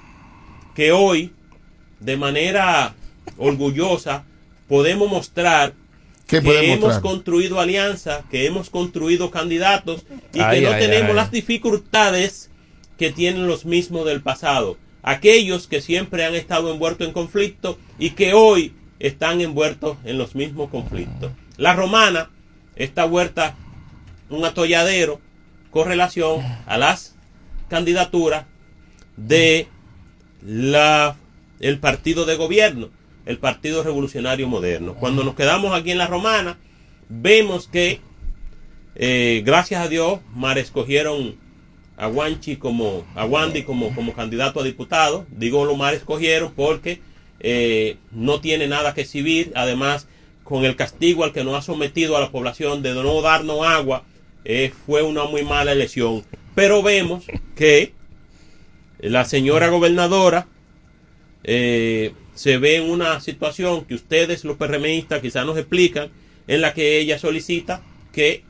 [0.74, 1.32] que hoy,
[2.00, 2.94] de manera
[3.36, 4.24] orgullosa,
[4.68, 5.74] podemos mostrar
[6.26, 7.02] ¿Qué que hemos mostrar?
[7.02, 11.16] construido alianzas, que hemos construido candidatos y Ay, que no ay, tenemos ay.
[11.16, 12.50] las dificultades
[12.98, 14.78] que tienen los mismos del pasado.
[15.02, 20.34] Aquellos que siempre han estado envueltos en conflicto y que hoy están envueltos en los
[20.34, 21.30] mismos conflictos.
[21.58, 22.30] La romana
[22.74, 23.54] está vuelta
[24.30, 25.20] un atolladero
[25.70, 27.13] con relación a las
[27.68, 28.46] candidaturas
[29.16, 29.68] de
[30.42, 31.16] la
[31.60, 32.90] el partido de gobierno,
[33.26, 34.94] el Partido Revolucionario Moderno.
[34.94, 36.58] Cuando nos quedamos aquí en la Romana,
[37.08, 38.00] vemos que
[38.96, 41.36] eh, gracias a Dios, Mar escogieron
[41.96, 45.26] a Wanchi como a Wandy como, como candidato a diputado.
[45.30, 47.00] Digo lo Mar escogieron porque
[47.40, 49.52] eh, no tiene nada que exhibir.
[49.54, 50.06] Además,
[50.42, 54.04] con el castigo al que nos ha sometido a la población de no darnos agua,
[54.44, 56.24] eh, fue una muy mala elección.
[56.54, 57.24] Pero vemos
[57.56, 57.92] que
[58.98, 60.46] la señora gobernadora
[61.42, 66.10] eh, se ve en una situación que ustedes, los PRMistas, quizás nos explican,
[66.46, 67.82] en la que ella solicita
[68.12, 68.44] que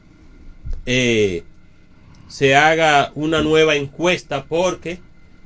[0.87, 1.45] eh,
[2.29, 4.99] se haga una nueva encuesta porque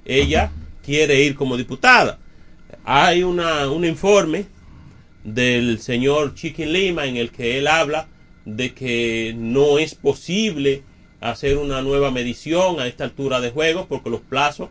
[0.05, 0.53] ella
[0.83, 2.19] quiere ir como diputada.
[2.85, 4.47] Hay una, un informe
[5.25, 8.09] del señor Chiquin Lima en el que él habla
[8.45, 10.83] de que no es posible
[11.21, 14.71] hacer una nueva medición a esta altura de juego porque los plazos,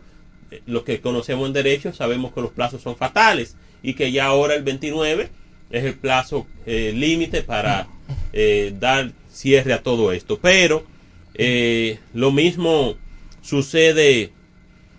[0.50, 4.26] eh, los que conocemos en derecho, sabemos que los plazos son fatales y que ya
[4.26, 5.28] ahora el 29
[5.70, 7.88] es el plazo eh, límite para
[8.32, 10.38] eh, dar cierre a todo esto.
[10.40, 10.84] Pero
[12.14, 12.96] lo mismo
[13.42, 14.32] sucede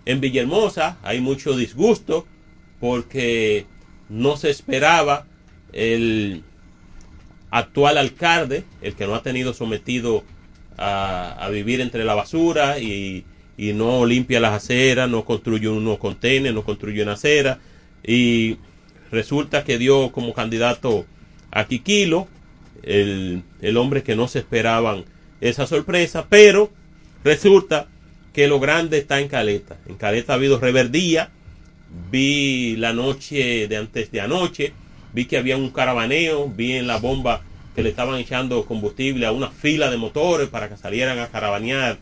[0.06, 2.26] en Villahermosa, hay mucho disgusto
[2.80, 3.66] porque
[4.08, 5.28] no se esperaba
[5.74, 6.44] el
[7.52, 10.24] actual alcalde, el que no ha tenido sometido
[10.80, 13.26] a, vivir entre la basura y,
[13.58, 17.60] y no limpia las aceras, no construye unos contenedores, no construye una acera
[18.04, 18.58] y
[19.12, 21.06] resulta que dio como candidato
[21.52, 22.28] a Quiquilo,
[22.84, 25.06] el, el hombre que no se esperaban
[25.42, 26.72] esa sorpresa, pero
[27.24, 27.88] resulta
[28.34, 29.78] que lo grande está en Caleta.
[29.88, 31.30] En Caleta ha habido reverdía,
[32.12, 34.74] vi la noche de antes de anoche,
[35.14, 37.42] vi que había un caravaneo, vi en la bomba
[37.84, 41.98] le estaban echando combustible a una fila de motores para que salieran a caravanear,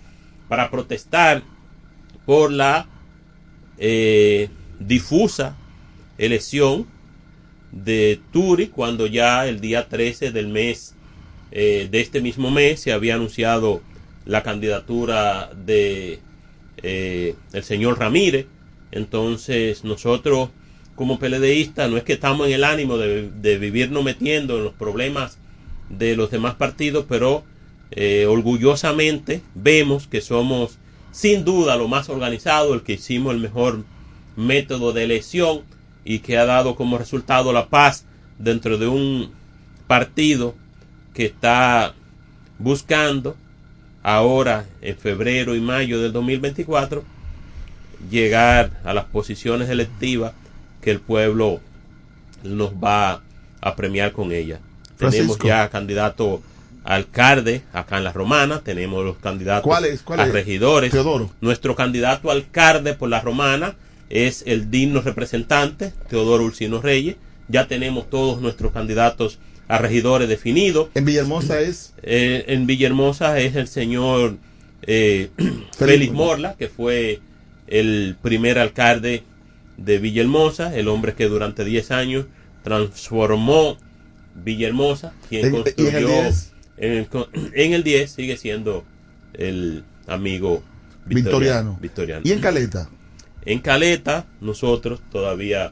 [0.47, 1.43] para protestar
[2.25, 2.87] por la
[3.77, 4.49] eh,
[4.79, 5.55] difusa
[6.17, 6.87] elección
[7.71, 10.95] de Turi cuando ya el día 13 del mes
[11.51, 13.81] eh, de este mismo mes se había anunciado
[14.25, 16.19] la candidatura de
[16.83, 18.47] eh, el señor Ramírez.
[18.91, 20.49] Entonces nosotros
[20.95, 25.37] como PLDistas, no es que estamos en el ánimo de vivirnos metiendo en los problemas
[25.89, 27.43] de los demás partidos, pero
[27.91, 30.77] eh, orgullosamente vemos que somos
[31.11, 33.83] sin duda lo más organizado, el que hicimos el mejor
[34.35, 35.61] método de elección
[36.05, 38.05] y que ha dado como resultado la paz
[38.37, 39.31] dentro de un
[39.87, 40.55] partido
[41.13, 41.95] que está
[42.59, 43.35] buscando
[44.03, 47.03] ahora en febrero y mayo del 2024
[48.11, 50.33] llegar a las posiciones electivas
[50.81, 51.59] que el pueblo
[52.43, 53.21] nos va
[53.61, 54.59] a premiar con ella.
[54.97, 55.47] Tenemos Francisco.
[55.47, 56.41] ya candidato
[56.83, 60.01] a alcalde acá en la Romana, tenemos los candidatos ¿Cuál es?
[60.01, 60.31] ¿Cuál a es?
[60.31, 60.91] regidores.
[60.91, 61.29] Teodoro.
[61.41, 63.75] Nuestro candidato a alcalde por la Romana
[64.09, 67.17] es el digno representante, Teodoro Ursino Reyes.
[67.49, 70.89] Ya tenemos todos nuestros candidatos a regidores definidos.
[70.95, 74.37] En Villahermosa es Eh, en Villahermosa es el señor
[74.83, 75.29] eh,
[75.77, 77.19] Félix Morla, que fue
[77.67, 79.23] el primer alcalde
[79.77, 82.25] de Villahermosa, el hombre que durante 10 años
[82.63, 83.77] transformó
[84.43, 86.53] Villahermosa, quien construyó 10.
[86.77, 88.83] en el, co- en el 10 sigue siendo
[89.33, 90.63] el amigo
[91.05, 91.77] Victoriano.
[91.81, 92.21] Victoriano.
[92.25, 92.89] ¿Y en Caleta?
[93.45, 95.71] En Caleta, nosotros todavía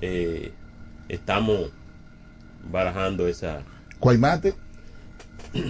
[0.00, 0.52] eh,
[1.08, 1.70] estamos
[2.70, 3.62] barajando esa.
[4.00, 4.54] Guaymate.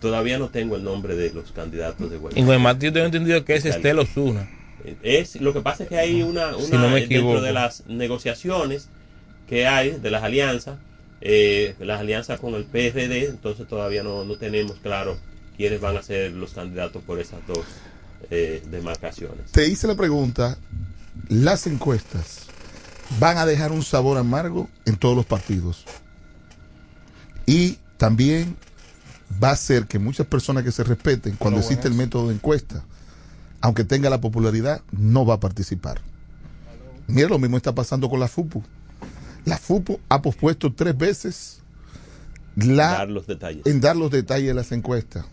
[0.00, 2.38] Todavía no tengo el nombre de los candidatos de Guaymate.
[2.40, 4.48] En Guaymate yo tengo entendido que es Estela Osuna.
[5.02, 7.40] Es, lo que pasa es que hay una, una Si no me dentro equivoco.
[7.40, 8.90] de las negociaciones
[9.48, 10.76] que hay, de las alianzas,
[11.24, 15.16] eh, las alianzas con el PRD, entonces todavía no, no tenemos claro
[15.56, 17.64] quiénes van a ser los candidatos por esas dos
[18.30, 19.50] eh, demarcaciones.
[19.50, 20.58] Te hice la pregunta,
[21.28, 22.42] las encuestas
[23.18, 25.84] van a dejar un sabor amargo en todos los partidos.
[27.46, 28.56] Y también
[29.42, 32.84] va a ser que muchas personas que se respeten, cuando existe el método de encuesta,
[33.62, 36.02] aunque tenga la popularidad, no va a participar.
[37.06, 38.62] Mira, lo mismo está pasando con la FUPU.
[39.44, 41.62] La FUPU ha pospuesto tres veces
[42.56, 43.66] la, Dar los detalles.
[43.66, 45.26] en dar los detalles de las encuestas.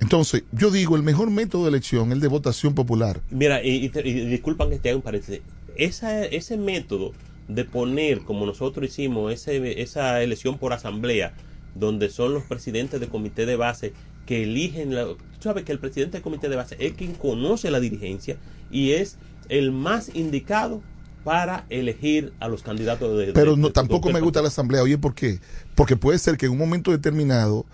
[0.00, 3.20] Entonces, yo digo, el mejor método de elección es el de votación popular.
[3.30, 5.40] Mira, y, y y disculpan que te haga un paréntesis.
[5.76, 7.12] Esa, ese método
[7.48, 11.34] de poner, como nosotros hicimos, ese, esa elección por asamblea,
[11.74, 13.92] donde son los presidentes de comité de base
[14.26, 17.70] que eligen, la, tú sabes que el presidente del comité de base es quien conoce
[17.70, 18.36] la dirigencia
[18.70, 19.16] y es
[19.48, 20.82] el más indicado
[21.24, 23.32] para elegir a los candidatos de...
[23.32, 24.82] Pero de- no, de- tampoco de- me gusta la asamblea.
[24.82, 25.40] Oye, ¿por qué?
[25.74, 27.66] Porque puede ser que en un momento determinado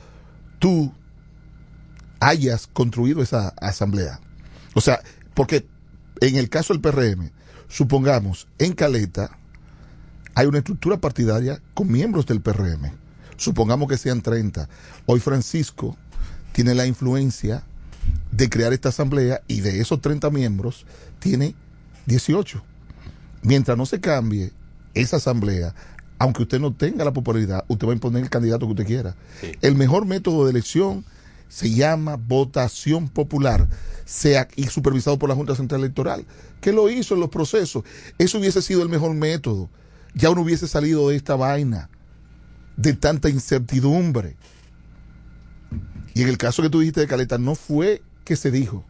[0.58, 0.92] tú
[2.20, 4.20] hayas construido esa asamblea.
[4.74, 5.00] O sea,
[5.34, 5.66] porque
[6.20, 7.30] en el caso del PRM,
[7.68, 9.36] supongamos, en Caleta
[10.34, 12.90] hay una estructura partidaria con miembros del PRM.
[13.36, 14.68] Supongamos que sean 30.
[15.06, 15.96] Hoy Francisco
[16.52, 17.64] tiene la influencia
[18.32, 20.86] de crear esta asamblea y de esos 30 miembros
[21.18, 21.54] tiene
[22.06, 22.62] 18
[23.44, 24.52] mientras no se cambie
[24.94, 25.74] esa asamblea,
[26.18, 29.16] aunque usted no tenga la popularidad, usted va a imponer el candidato que usted quiera.
[29.60, 31.04] El mejor método de elección
[31.48, 33.68] se llama votación popular,
[34.04, 36.24] sea y supervisado por la Junta Central Electoral,
[36.60, 37.84] que lo hizo en los procesos.
[38.18, 39.68] Eso hubiese sido el mejor método.
[40.14, 41.90] Ya uno hubiese salido de esta vaina,
[42.76, 44.36] de tanta incertidumbre.
[46.14, 48.84] Y en el caso que tú dijiste de Caleta, no fue que se dijo,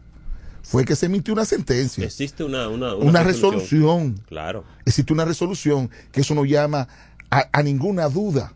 [0.65, 4.19] fue que se emitió una sentencia Existe una, una, una resolución.
[4.27, 4.65] Claro.
[4.85, 6.87] Existe una resolución que eso no llama
[7.29, 8.53] a, a ninguna duda,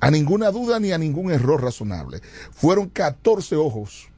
[0.00, 2.20] a ninguna duda ni a ningún error razonable.
[2.52, 4.08] Fueron 14 ojos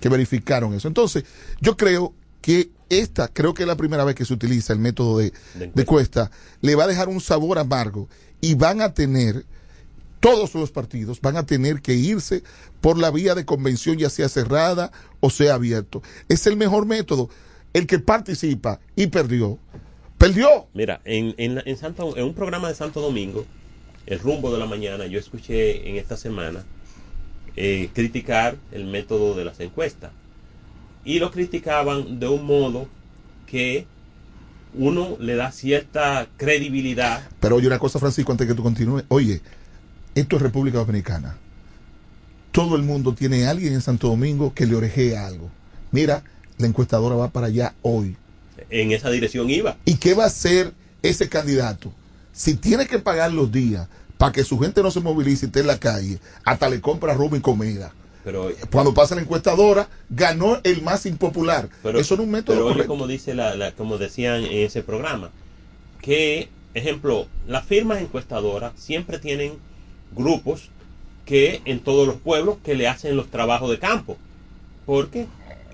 [0.00, 0.88] que verificaron eso.
[0.88, 1.24] Entonces,
[1.60, 5.18] yo creo que esta, creo que es la primera vez que se utiliza el método
[5.18, 8.08] de, De de cuesta, le va a dejar un sabor amargo
[8.40, 9.46] y van a tener,
[10.22, 12.44] todos los partidos van a tener que irse
[12.80, 16.00] por la vía de convención, ya sea cerrada o sea abierto.
[16.28, 17.28] Es el mejor método.
[17.72, 19.58] El que participa y perdió,
[20.18, 20.68] perdió.
[20.74, 23.44] Mira, en, en, en, Santo, en un programa de Santo Domingo,
[24.06, 26.64] El Rumbo de la Mañana, yo escuché en esta semana
[27.56, 30.12] eh, criticar el método de las encuestas.
[31.04, 32.86] Y lo criticaban de un modo
[33.46, 33.86] que
[34.74, 37.28] uno le da cierta credibilidad.
[37.40, 39.04] Pero oye una cosa, Francisco, antes que tú continúes.
[39.08, 39.40] Oye,
[40.14, 41.36] esto es República Dominicana.
[42.50, 45.50] Todo el mundo tiene a alguien en Santo Domingo que le orejea algo.
[45.90, 46.22] Mira,
[46.58, 48.16] la encuestadora va para allá hoy.
[48.70, 49.76] En esa dirección iba.
[49.84, 51.92] ¿Y qué va a hacer ese candidato?
[52.32, 53.88] Si tiene que pagar los días
[54.18, 57.14] para que su gente no se movilice y esté en la calle, hasta le compra
[57.14, 57.92] ropa y comida.
[58.24, 61.68] Pero, Cuando pasa la encuestadora, ganó el más impopular.
[61.82, 64.64] pero, Eso no es un método pero oye, como dice la, la- como decían en
[64.66, 65.30] ese programa,
[66.00, 69.54] que, ejemplo, las firmas encuestadoras siempre tienen
[70.14, 70.68] grupos
[71.24, 74.16] que en todos los pueblos que le hacen los trabajos de campo,
[74.86, 75.26] porque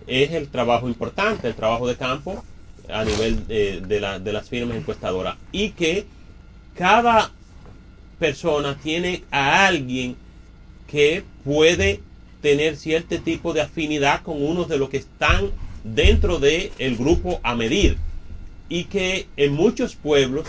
[0.06, 2.44] es el trabajo importante, el trabajo de campo
[2.90, 5.36] a nivel de, la- de las firmas encuestadoras.
[5.52, 6.06] Y que
[6.74, 7.30] cada
[8.18, 10.16] persona tiene a alguien
[10.86, 12.00] que puede
[12.40, 15.50] tener cierto tipo de afinidad con unos de los que están
[15.84, 17.96] dentro del grupo a medir.
[18.68, 20.46] Y que en muchos pueblos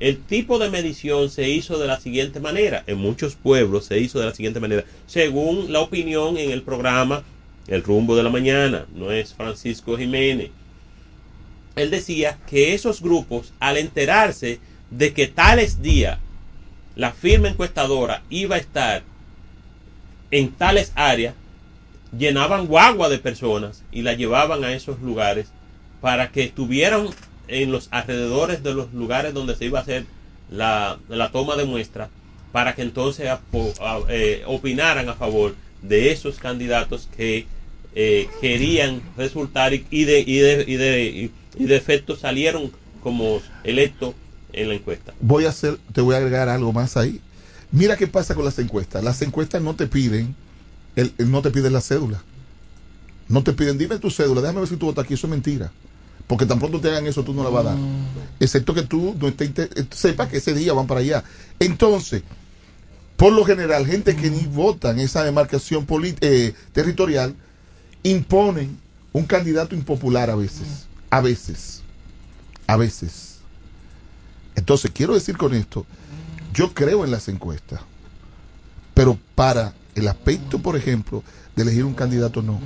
[0.00, 2.82] el tipo de medición se hizo de la siguiente manera.
[2.86, 7.22] En muchos pueblos se hizo de la siguiente manera, según la opinión en el programa
[7.66, 10.50] El rumbo de la mañana, no es Francisco Jiménez.
[11.76, 16.18] Él decía que esos grupos, al enterarse de que tales días
[16.94, 19.02] la firma encuestadora iba a estar
[20.30, 21.34] en tales áreas,
[22.16, 25.48] llenaban guagua de personas y la llevaban a esos lugares
[26.00, 27.08] para que estuvieran
[27.48, 30.06] en los alrededores de los lugares donde se iba a hacer
[30.50, 32.08] la, la toma de muestra
[32.52, 33.28] para que entonces
[34.08, 37.46] eh, opinaran a favor de esos candidatos que
[37.94, 41.04] eh, querían resultar y, de, y, de, y, de,
[41.56, 42.72] y- de efecto salieron
[43.02, 44.14] como electos
[44.52, 45.12] en la encuesta.
[45.20, 47.20] Voy a hacer, te voy a agregar algo más ahí.
[47.70, 49.02] Mira qué pasa con las encuestas.
[49.04, 50.34] Las encuestas no te piden,
[50.96, 52.22] el, el- no te piden la cédula.
[53.28, 55.14] No te piden, dime tu cédula, déjame ver si tú votas aquí.
[55.14, 55.70] Eso es mentira.
[56.26, 57.78] Porque tan pronto te hagan eso, tú no la vas a dar.
[58.40, 61.22] Excepto que tú no estés, eh, sepas que ese día van para allá.
[61.58, 62.22] Entonces,
[63.16, 65.86] por lo general, gente que ni vota en esa demarcación
[66.20, 67.34] eh, territorial,
[68.02, 68.78] imponen
[69.12, 70.86] un candidato impopular a veces.
[71.10, 71.82] A veces.
[72.66, 73.38] A veces.
[74.56, 75.86] Entonces, quiero decir con esto,
[76.52, 77.80] yo creo en las encuestas,
[78.94, 81.22] pero para el aspecto, por ejemplo,
[81.54, 82.60] de elegir un candidato, no.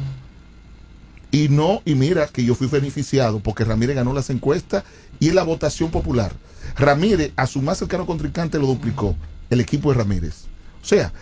[1.30, 4.84] Y no, y mira que yo fui beneficiado porque Ramírez ganó las encuestas
[5.20, 6.32] y en la votación popular.
[6.76, 9.14] Ramírez a su más cercano contrincante lo duplicó,
[9.50, 10.44] el equipo de Ramírez.
[10.82, 11.12] O sea,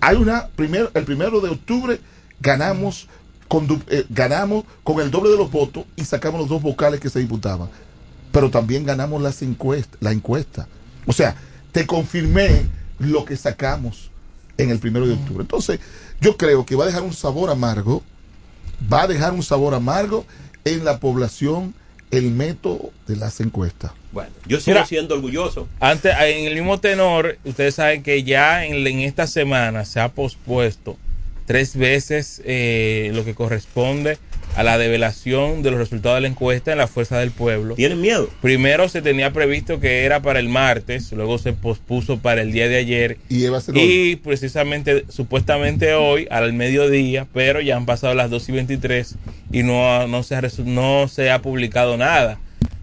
[0.00, 2.00] hay una, primero, el primero de octubre
[2.40, 3.08] ganamos
[3.48, 7.10] con, eh, ganamos con el doble de los votos y sacamos los dos vocales que
[7.10, 7.68] se disputaban.
[8.30, 10.68] Pero también ganamos las encuestas, la encuesta.
[11.06, 11.34] O sea,
[11.72, 12.66] te confirmé
[12.98, 14.10] lo que sacamos
[14.58, 15.42] en el primero de octubre.
[15.42, 15.80] Entonces,
[16.20, 18.02] yo creo que va a dejar un sabor amargo,
[18.92, 20.24] va a dejar un sabor amargo
[20.64, 21.74] en la población
[22.10, 23.92] el método de las encuestas.
[24.12, 25.68] Bueno, yo sigo Mira, siendo orgulloso.
[25.80, 30.08] Antes, en el mismo tenor, ustedes saben que ya en, en esta semana se ha
[30.08, 30.96] pospuesto
[31.46, 34.18] tres veces eh, lo que corresponde
[34.58, 37.76] a la develación de los resultados de la encuesta en la Fuerza del Pueblo.
[37.76, 38.28] ¿Tienen miedo?
[38.42, 42.68] Primero se tenía previsto que era para el martes, luego se pospuso para el día
[42.68, 47.86] de ayer Y iba a ser y precisamente, supuestamente hoy, al mediodía, pero ya han
[47.86, 49.14] pasado las 2 y 23
[49.52, 52.40] y no, no, se, ha, no se ha publicado nada.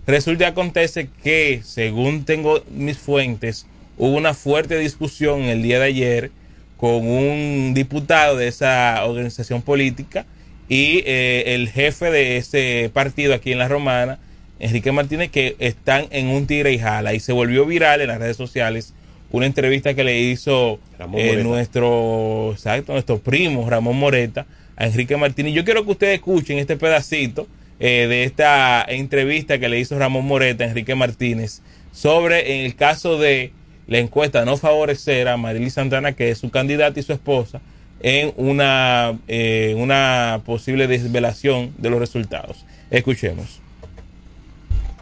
[0.07, 3.65] Resulta y acontece que, según tengo mis fuentes,
[3.97, 6.31] hubo una fuerte discusión el día de ayer
[6.77, 10.25] con un diputado de esa organización política
[10.67, 14.19] y eh, el jefe de ese partido aquí en La Romana,
[14.59, 17.13] Enrique Martínez, que están en un tigre y jala.
[17.13, 18.93] Y se volvió viral en las redes sociales
[19.31, 20.79] una entrevista que le hizo
[21.13, 24.45] eh, nuestro, exacto, nuestro primo Ramón Moreta
[24.75, 25.53] a Enrique Martínez.
[25.53, 27.47] Yo quiero que ustedes escuchen este pedacito
[27.79, 31.61] eh, de esta entrevista que le hizo Ramón Moreta a Enrique Martínez
[31.91, 33.51] sobre en el caso de
[33.87, 37.61] la encuesta no favorecer a Marily Santana, que es su candidata y su esposa,
[37.99, 42.65] en una, eh, una posible desvelación de los resultados.
[42.89, 43.61] Escuchemos.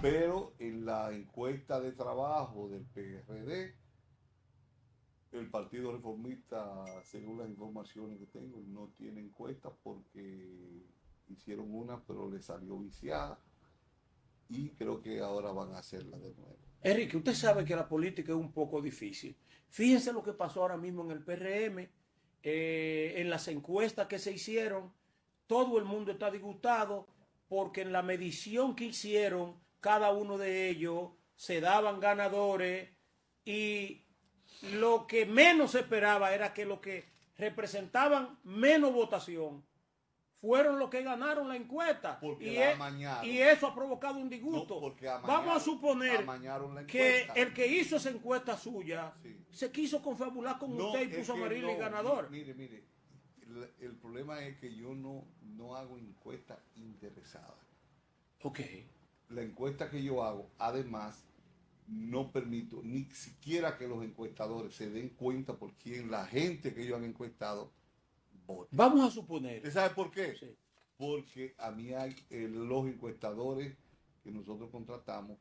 [0.02, 3.76] Pero en la encuesta de trabajo del PRD,
[5.32, 10.84] el Partido Reformista, según las informaciones que tengo, no tiene encuesta porque
[11.30, 13.40] hicieron una, pero le salió viciada.
[14.50, 16.58] Y creo que ahora van a hacerla de nuevo.
[16.82, 19.36] Enrique, usted sabe que la política es un poco difícil.
[19.70, 21.88] Fíjense lo que pasó ahora mismo en el PRM,
[22.44, 24.94] eh, en las encuestas que se hicieron,
[25.48, 27.08] todo el mundo está disgustado
[27.48, 32.90] porque en la medición que hicieron, cada uno de ellos se daban ganadores
[33.46, 34.04] y
[34.74, 37.06] lo que menos esperaba era que los que
[37.38, 39.64] representaban menos votación
[40.44, 42.20] fueron los que ganaron la encuesta.
[42.20, 43.26] Porque y, la amañaron.
[43.26, 44.76] y eso ha provocado un disgusto.
[44.76, 46.26] No, porque amañaron- Vamos a suponer
[46.86, 49.14] que el que hizo esa encuesta suya
[49.52, 52.30] se quiso confabular con No, usted y puso a Marily no, ganador.
[52.30, 52.84] Mire, mire,
[53.42, 55.24] el, el problema es que yo no,
[55.56, 57.56] no hago encuesta interesada.
[58.42, 58.60] Ok.
[59.30, 61.24] La encuesta que yo hago, además,
[61.88, 66.82] no permito ni siquiera que los encuestadores se den cuenta por quién la gente que
[66.84, 67.72] ellos han encuestado
[68.72, 69.58] Vamos a suponer.
[69.58, 70.56] ¿Usted sabe por qué?
[70.98, 73.76] Porque a mí hay eh, los encuestadores
[74.24, 75.38] que nosotros contratamos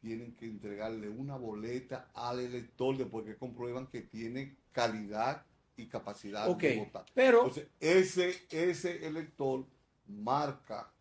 [0.00, 5.44] tienen que entregarle una boleta al elector después que comprueban que tiene calidad
[5.76, 7.06] y capacidad Ok, de votar.
[7.14, 9.64] pero- Entonces, ese, ese elector
[10.08, 10.92] marca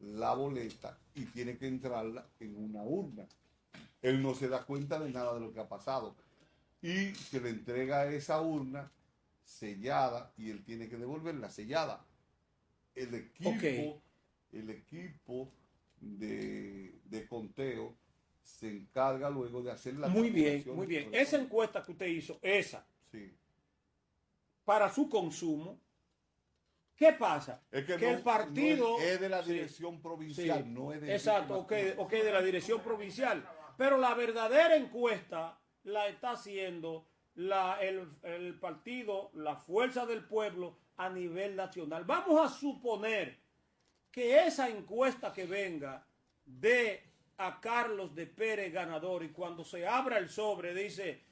[0.00, 3.26] la boleta y tiene que entrarla en una urna.
[4.02, 6.14] Él no se da cuenta de nada de lo que ha pasado.
[6.82, 8.90] Y se le entrega esa urna
[9.46, 12.04] sellada y él tiene que devolverla sellada.
[12.94, 14.02] El equipo,
[14.52, 15.52] el equipo
[16.00, 17.96] de, de conteo
[18.42, 21.08] se encarga luego de hacer la Muy bien, muy bien.
[21.14, 23.32] Esa encuesta que usted hizo, esa, Sí.
[24.64, 25.78] para su consumo,
[26.96, 27.62] ¿qué pasa?
[27.70, 30.70] Es que, que no- el partido no es, es de la Sí, dirección provincial, sí.
[30.70, 33.48] no es de Exacto, ok, ok, de la dirección provincial.
[33.76, 37.06] Pero la verdadera encuesta la está haciendo
[37.36, 42.04] la, el, el partido, la fuerza del pueblo a nivel nacional.
[42.04, 43.38] Vamos a suponer
[44.10, 46.06] que esa encuesta que venga
[46.44, 47.02] de
[47.38, 51.22] a Carlos de Pérez ganador y cuando se abra el sobre dice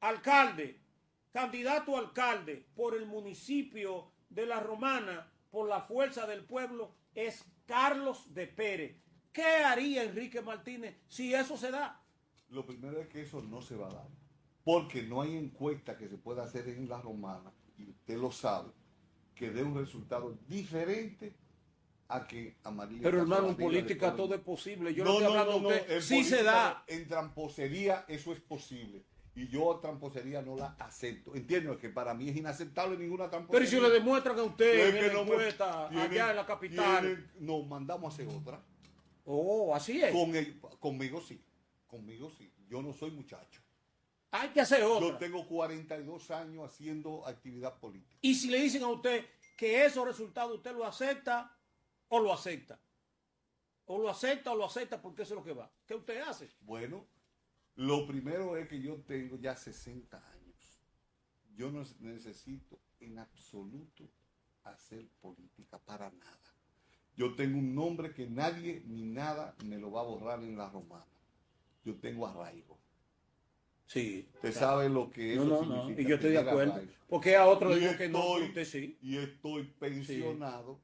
[0.00, 0.80] alcalde,
[1.30, 8.32] candidato alcalde por el municipio de La Romana, por la fuerza del pueblo, es Carlos
[8.32, 8.96] de Pérez.
[9.30, 12.02] ¿Qué haría Enrique Martínez si eso se da?
[12.48, 14.21] Lo primero es que eso no se va a dar.
[14.64, 18.70] Porque no hay encuesta que se pueda hacer en la romana, y usted lo sabe,
[19.34, 21.34] que dé un resultado diferente
[22.08, 23.00] a que a María.
[23.02, 24.94] Pero hermano, en política todo es posible.
[24.94, 25.90] Yo no, estoy hablando no, no, usted.
[25.96, 26.84] en Sí se da.
[26.86, 29.04] En tramposería eso es posible.
[29.34, 31.34] Y yo tramposería no la acepto.
[31.34, 33.70] Entiendo que para mí es inaceptable ninguna tramposería.
[33.70, 37.00] Pero si le demuestran a usted en que la encuesta tienen- allá en la capital.
[37.00, 38.62] tienen- nos mandamos a hacer otra.
[39.24, 40.12] Oh, así es.
[40.12, 41.42] Con el- conmigo sí.
[41.86, 42.52] Conmigo sí.
[42.68, 43.62] Yo no soy muchacho.
[44.32, 45.08] Hay que hacer otra.
[45.08, 48.18] Yo tengo 42 años haciendo actividad política.
[48.22, 49.26] Y si le dicen a usted
[49.58, 51.54] que esos resultados usted lo acepta
[52.08, 52.80] o lo acepta.
[53.84, 55.70] O lo acepta o lo acepta porque eso es lo que va.
[55.86, 56.48] ¿Qué usted hace?
[56.60, 57.06] Bueno,
[57.74, 60.80] lo primero es que yo tengo ya 60 años.
[61.54, 64.08] Yo no necesito en absoluto
[64.62, 66.54] hacer política para nada.
[67.14, 70.70] Yo tengo un nombre que nadie ni nada me lo va a borrar en la
[70.70, 71.04] romana.
[71.84, 72.81] Yo tengo arraigo.
[73.92, 74.26] Sí.
[74.36, 74.66] Usted claro.
[74.66, 75.80] sabe lo que eso No, no, no.
[75.86, 76.02] significa.
[76.02, 76.80] Y yo estoy de acuerdo.
[77.08, 78.96] Porque a otro digo que no, usted sí.
[79.02, 80.80] Y estoy pensionado.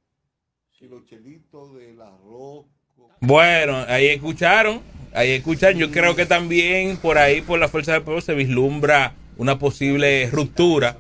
[0.81, 2.67] Y los chelitos del arroz.
[3.21, 4.81] Bueno, ahí escucharon,
[5.13, 5.79] ahí escucharon.
[5.79, 10.29] Yo creo que también por ahí, por la fuerza del pueblo, se vislumbra una posible
[10.31, 10.97] ruptura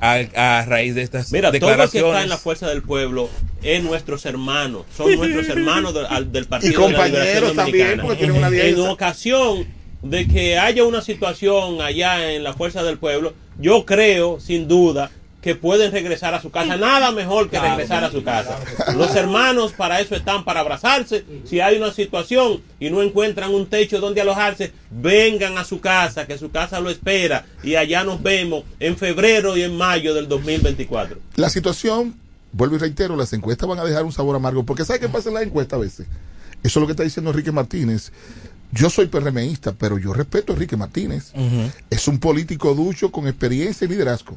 [0.00, 2.10] a, a raíz de estas Mira, todo el que declaraciones.
[2.12, 3.28] está en la fuerza del pueblo
[3.62, 7.56] es nuestros hermanos, son nuestros hermanos del, al- del Partido Y compañeros de la Liberación
[7.56, 9.66] también, porque tienen una En ocasión
[10.04, 15.10] de que haya una situación allá en la fuerza del pueblo, yo creo, sin duda,
[15.40, 16.76] que pueden regresar a su casa.
[16.78, 17.70] Nada mejor que Claro.
[17.76, 18.58] regresar a su casa.
[18.96, 21.22] Los hermanos para eso están, para abrazarse.
[21.44, 26.26] Si hay una situación y no encuentran un techo donde alojarse, vengan a su casa,
[26.26, 27.44] que su casa lo espera.
[27.62, 31.18] Y allá nos vemos en febrero y en mayo del 2024.
[31.36, 32.14] La situación,
[32.52, 35.28] vuelvo y reitero, las encuestas van a dejar un sabor amargo, porque ¿sabe qué pasa
[35.28, 36.06] en las encuestas a veces?
[36.62, 38.10] Eso es lo que está diciendo Enrique Martínez.
[38.72, 41.32] Yo soy PRMista, pero yo respeto a Enrique Martínez.
[41.90, 44.36] Es un político ducho con experiencia y liderazgo,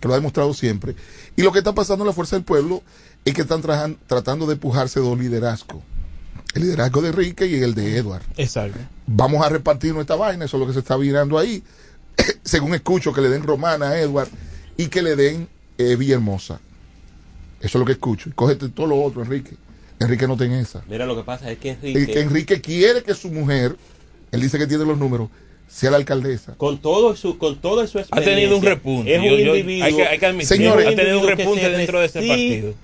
[0.00, 0.96] que lo ha demostrado siempre.
[1.36, 2.82] Y lo que está pasando en la Fuerza del Pueblo
[3.24, 5.82] es que están trajan- tratando de pujarse dos liderazgos.
[6.54, 8.22] El liderazgo de Enrique y el de Edward.
[8.36, 8.78] Exacto.
[9.06, 11.62] Vamos a repartir nuestra vaina, eso es lo que se está virando ahí.
[12.42, 14.28] Según escucho, que le den Romana a Edward
[14.76, 15.48] y que le den
[15.78, 16.60] eh, Villahermosa.
[17.60, 18.28] Eso es lo que escucho.
[18.30, 19.56] Y Cógete todo lo otro, Enrique.
[19.98, 20.82] Enrique no tiene esa.
[20.88, 23.76] Mira, lo que pasa es que El Enrique, que Enrique quiere que su mujer,
[24.32, 25.28] él dice que tiene los números,
[25.68, 26.54] sea la alcaldesa.
[26.56, 29.14] con todo su, con todo su Ha tenido un repunte.
[29.14, 31.68] Es un Yo- yo- individuo, hay que- hay que admitir, Señores, ha tenido un repunte
[31.70, 32.74] dentro de ese partido.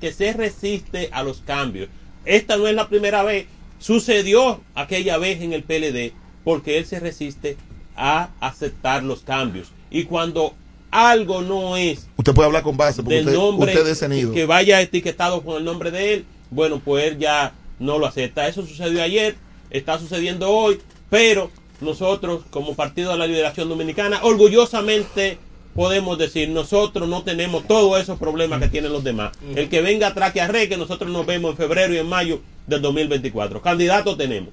[0.00, 1.88] Que se resiste a los cambios.
[2.24, 3.46] Esta no es la primera vez.
[3.80, 6.12] Sucedió aquella vez en el PLD
[6.44, 7.56] porque él se resiste
[7.96, 9.68] a aceptar los cambios.
[9.90, 10.54] Y cuando
[10.90, 13.92] algo no es Usted puede hablar con base, porque del usted, nombre usted es de
[13.92, 14.32] ese nido.
[14.32, 18.48] que vaya etiquetado con el nombre de él, bueno, pues él ya no lo acepta.
[18.48, 19.36] Eso sucedió ayer,
[19.70, 20.78] está sucediendo hoy,
[21.10, 25.38] pero nosotros como Partido de la Liberación Dominicana, orgullosamente
[25.74, 29.30] podemos decir, nosotros no tenemos todos esos problemas que tienen los demás.
[29.54, 32.40] El que venga atrás que arre, que nosotros nos vemos en febrero y en mayo
[32.66, 33.62] del 2024.
[33.62, 34.50] Candidatos tenemos.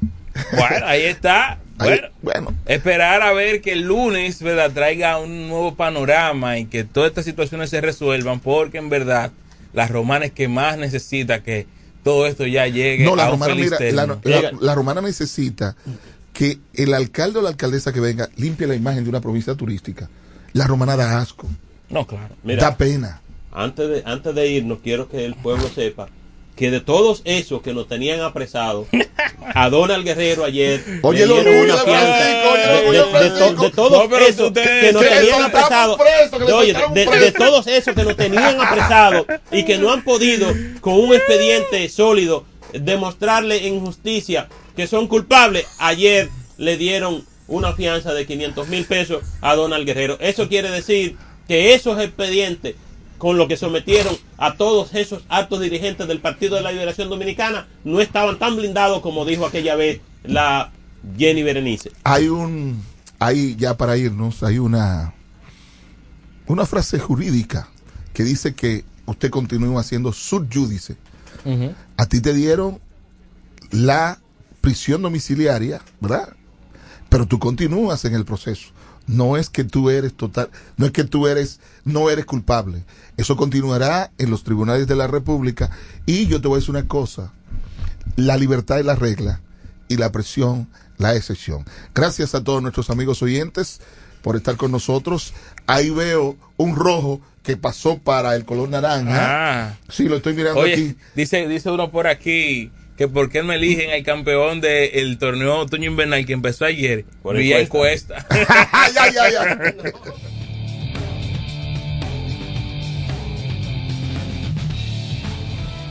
[0.51, 1.57] Bueno, ahí está.
[1.79, 4.71] Ahí- Bueno, esperar a ver que el lunes ¿verdad?
[4.71, 9.31] traiga un nuevo panorama y que todas estas situaciones se resuelvan, porque en verdad
[9.73, 11.65] la romana es que más necesita que
[12.05, 15.01] todo esto ya llegue no, la a un romana, feliz mira, la, la- la romana
[15.01, 15.75] necesita
[16.33, 20.07] que el alcalde o la alcaldesa que venga limpie la imagen de una provincia turística.
[20.53, 21.47] La romana da asco,
[21.89, 22.35] No, claro.
[22.43, 23.21] Mira, da pena.
[23.51, 26.07] antes de, antes de irnos, quiero que el pueblo sepa
[26.55, 28.87] que de todos esos que nos tenían apresados,
[29.53, 32.43] a Donald Guerrero ayer Oye, le lo dieron una de fianza.
[32.85, 35.97] lo de, todos esos que, le tenían soltaron
[36.93, 40.47] de, todos esos que nos tenían apresados y que no han podido
[40.81, 48.25] con un expediente sólido demostrarle injusticia que son culpables, ayer le dieron una fianza de
[48.25, 50.17] 500 mil pesos a Donald Guerrero.
[50.19, 51.15] Eso quiere decir
[51.47, 52.75] que esos expedientes
[53.17, 57.67] con lo que sometieron a todos esos altos dirigentes del Partido de la Liberación Dominicana
[57.83, 60.71] no estaban tan blindados como dijo aquella vez la
[61.17, 61.91] Jenny Berenice.
[62.03, 62.81] Hay un,
[63.19, 65.13] hay ya para irnos, hay una,
[66.47, 67.69] una frase jurídica
[68.13, 70.97] que dice que usted continúa siendo subjudice.
[71.97, 72.79] A ti te dieron
[73.69, 74.19] la
[74.61, 76.33] prisión domiciliaria, ¿verdad?
[77.09, 78.69] Pero tú continúas en el proceso.
[79.05, 82.83] No es que tú eres total, no es que tú eres, no eres culpable.
[83.15, 85.69] Eso continuará en los tribunales de la República.
[86.05, 87.31] Y yo te voy a decir una cosa.
[88.17, 89.41] La libertad es la regla
[89.87, 90.67] y la presión
[90.97, 91.65] la excepción.
[91.93, 93.81] Gracias a todos nuestros amigos oyentes
[94.21, 95.33] por estar con nosotros.
[95.67, 99.67] Ahí veo un rojo que pasó para el color naranja.
[99.67, 99.77] Ah.
[99.89, 100.95] Sí, lo estoy mirando Oye, aquí.
[101.15, 105.91] dice, dice uno por aquí que por qué me eligen el campeón del torneo otoño
[105.91, 107.05] invernal que empezó ayer.
[107.21, 108.25] Por Vía encuesta.
[108.29, 108.69] encuesta.
[108.71, 109.91] Ay, ay, ay,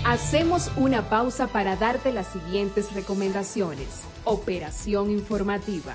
[0.05, 4.03] Hacemos una pausa para darte las siguientes recomendaciones.
[4.25, 5.95] Operación informativa.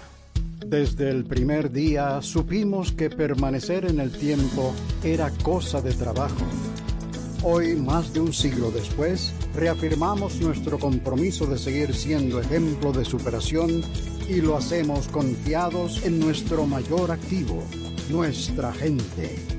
[0.66, 6.43] Desde el primer día supimos que permanecer en el tiempo era cosa de trabajo.
[7.43, 13.84] Hoy, más de un siglo después, reafirmamos nuestro compromiso de seguir siendo ejemplo de superación
[14.28, 17.64] y lo hacemos confiados en nuestro mayor activo,
[18.10, 19.59] nuestra gente.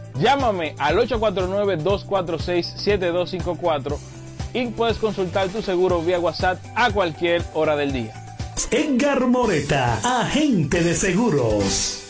[0.15, 3.97] Llámame al 849-246-7254
[4.53, 8.13] y puedes consultar tu seguro vía WhatsApp a cualquier hora del día.
[8.71, 12.01] Edgar Moreta, agente de seguros.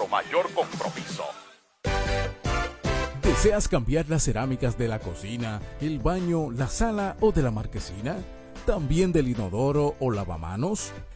[0.07, 1.23] mayor compromiso.
[3.21, 8.17] ¿Deseas cambiar las cerámicas de la cocina, el baño, la sala o de la marquesina?
[8.65, 10.91] también del inodoro o lavamanos.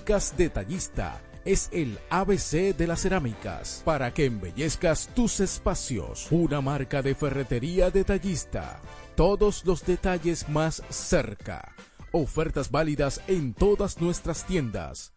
[0.00, 6.26] Cerámicas Detallista es el ABC de las cerámicas para que embellezcas tus espacios.
[6.30, 8.80] Una marca de ferretería detallista.
[9.14, 11.74] Todos los detalles más cerca.
[12.12, 15.12] Ofertas válidas en todas nuestras tiendas.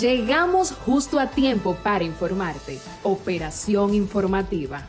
[0.00, 2.80] Llegamos justo a tiempo para informarte.
[3.04, 4.88] Operación informativa.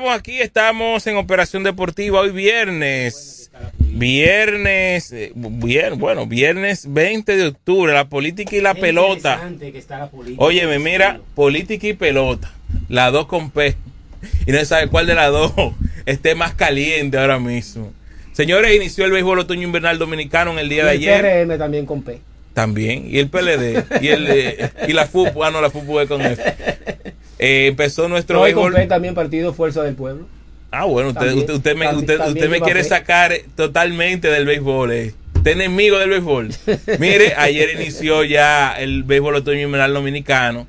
[0.00, 3.50] Estamos aquí, estamos en Operación Deportiva hoy viernes.
[3.78, 9.38] Viernes, eh, bien, bueno, viernes 20 de octubre, la política y la pelota.
[10.38, 12.50] Óyeme, mira, política y pelota,
[12.88, 13.76] las dos con P.
[14.46, 15.52] Y no se sabe cuál de las dos
[16.06, 17.92] esté más caliente ahora mismo.
[18.32, 21.46] Señores, inició el béisbol otoño invernal dominicano en el día de ayer.
[21.46, 22.20] PRM también con P.
[22.54, 26.08] También, y el PLD, y, el, eh, y la FUP, ah, no, la FUP es
[26.08, 26.42] con F.
[27.42, 28.86] Eh, empezó nuestro no, béisbol.
[28.86, 30.26] También Partido Fuerza del Pueblo.
[30.70, 34.28] Ah, bueno, usted, También- usted, usted me, también- usted, también usted me quiere sacar totalmente
[34.28, 34.92] del béisbol.
[34.92, 35.14] Eh.
[35.36, 36.50] Usted es enemigo del béisbol.
[36.98, 40.66] Mire, ayer inició ya el béisbol otoño invernal dominicano.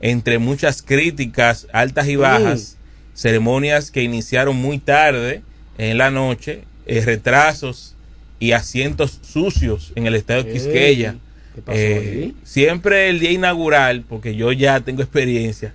[0.00, 2.78] Entre muchas críticas altas y bajas,
[3.14, 5.42] ceremonias que iniciaron muy tarde
[5.78, 7.94] en la noche, eh, retrasos
[8.40, 11.16] y asientos sucios en el estadio Ey, Quisqueya.
[11.54, 15.72] ¿qué pasó Eh, siempre el día inaugural, porque yo ya tengo experiencia,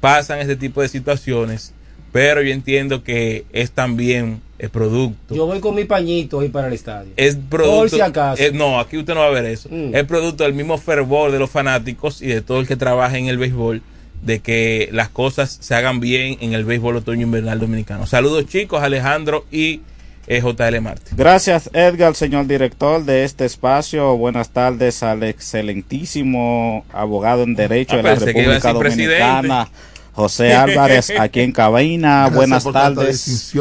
[0.00, 1.72] pasan este tipo de situaciones,
[2.12, 5.34] pero yo entiendo que es también el producto.
[5.34, 7.12] Yo voy con mi pañito ahí para el estadio.
[7.16, 7.76] Es producto.
[7.78, 8.42] Por si acaso.
[8.42, 9.68] eh, no, aquí usted no va a ver eso.
[9.70, 9.94] Mm.
[9.94, 13.26] Es producto del mismo fervor de los fanáticos y de todo el que trabaja en
[13.26, 13.82] el béisbol
[14.22, 18.06] de que las cosas se hagan bien en el béisbol otoño invernal dominicano.
[18.06, 19.80] Saludos chicos, Alejandro y
[20.28, 21.16] JL Martín.
[21.16, 24.16] Gracias Edgar, señor director de este espacio.
[24.16, 29.68] Buenas tardes al excelentísimo abogado en Derecho Ah, de la República Dominicana,
[30.12, 32.28] José Álvarez, aquí en cabina.
[32.34, 33.54] Buenas tardes.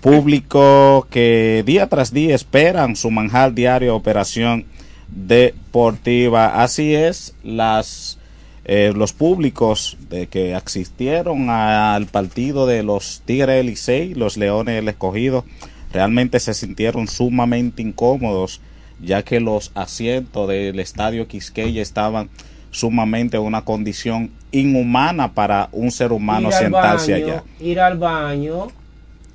[0.00, 4.66] Público que día tras día esperan su manjar diario Operación
[5.08, 6.62] Deportiva.
[6.62, 8.20] Así es, las
[8.64, 14.76] eh, los públicos de que asistieron al partido de los Tigres del Licey, los Leones
[14.76, 15.44] del Escogido,
[15.92, 18.60] realmente se sintieron sumamente incómodos,
[19.00, 22.28] ya que los asientos del estadio Quisqueya estaban
[22.70, 27.44] sumamente en una condición inhumana para un ser humano ir al sentarse baño, allá.
[27.60, 28.68] Ir al baño,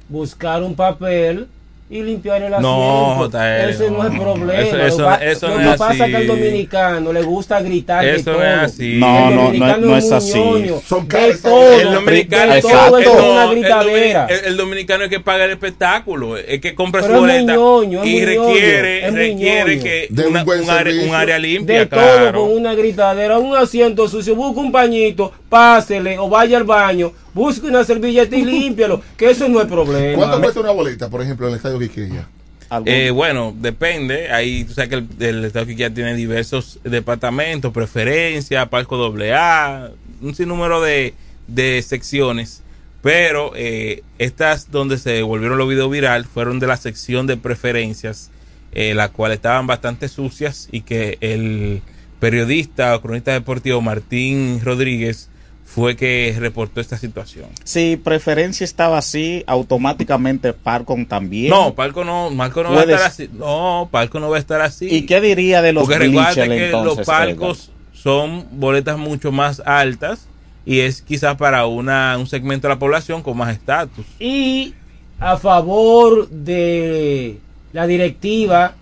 [0.09, 1.47] buscar un papel
[1.87, 3.37] y limpiar el No, asiento.
[3.37, 4.19] JR, Ese no, es no.
[4.23, 4.53] problema.
[4.59, 4.81] Eso- Lo
[5.19, 6.15] que eso- lo no es pasa es que así.
[6.15, 8.39] al dominicano le gusta gritar de Eso todo.
[8.39, 8.93] no es así.
[8.97, 10.39] No, El no, no, dominicano no es así.
[10.39, 10.81] ñoño.
[10.87, 14.25] Son de caras- todo, el dominicano de es todo es no, una el gritadera.
[14.31, 17.31] El, el dominicano es que paga el espectáculo, es que compra Pero su es muy
[17.43, 20.69] boleta ñoño, es y requiere, ñoño, es muy requiere que De un una- buen un,
[20.71, 21.09] área, servicio.
[21.09, 22.31] un área limpia, de claro.
[22.31, 27.11] todo con una gritadera, un asiento sucio, busca un pañito, pásele o vaya al baño,
[27.35, 30.17] busque una servilleta y límpialo, que eso no es problema.
[30.17, 32.27] ¿Cuánto cuesta una boleta, por ejemplo, en el estadio Quiqueya?
[32.69, 34.31] ¿Algún- Eh, bueno, depende.
[34.31, 40.33] Ahí tú sabes que el, el Estado ya tiene diversos departamentos, preferencia, palco AA, un
[40.33, 41.13] sinnúmero de,
[41.47, 42.63] de secciones.
[43.03, 48.31] Pero eh, estas donde se volvieron los videos viral fueron de la sección de preferencias,
[48.71, 51.81] eh, las cuales estaban bastante sucias y que el
[52.19, 55.29] periodista o cronista deportivo Martín Rodríguez
[55.65, 57.47] fue que reportó esta situación.
[57.65, 61.49] Si preferencia estaba así, automáticamente Parcon también.
[61.49, 63.29] No, Palco no, Palco no va a Puedes- estar así.
[63.33, 64.87] No, Palco no va a estar así.
[64.89, 66.97] ¿Y qué diría de los Porque recuerda que entonces?
[66.97, 70.27] los palcos son boletas mucho más altas
[70.65, 74.05] y es quizás para una, un segmento de la población con más estatus.
[74.19, 74.73] y
[75.19, 77.37] a favor de
[77.73, 78.75] la directiva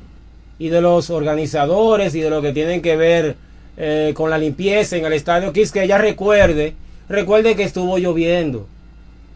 [0.60, 3.36] y de los organizadores y de lo que tienen que ver
[3.78, 6.76] eh, con la limpieza en el estadio Quisqueya, recuerde,
[7.10, 8.68] recuerde que estuvo lloviendo,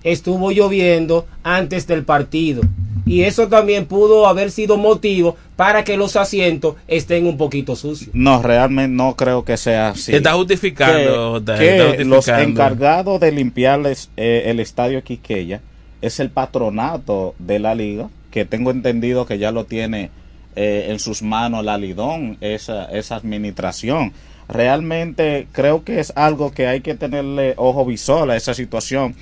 [0.04, 2.62] estuvo lloviendo antes del partido
[3.08, 8.14] y eso también pudo haber sido motivo para que los asientos estén un poquito sucios.
[8.14, 10.14] No, realmente no creo que sea así.
[10.14, 12.16] Está justificando, que, está que justificando.
[12.16, 15.62] los encargados de limpiarles eh, el estadio Quiqueya
[16.02, 20.12] es el patronato de la liga, que tengo entendido que ya lo tiene
[20.60, 24.12] eh, en sus manos la Lidón, esa, esa administración.
[24.50, 29.14] Realmente creo que es algo que hay que tenerle ojo visor a esa situación,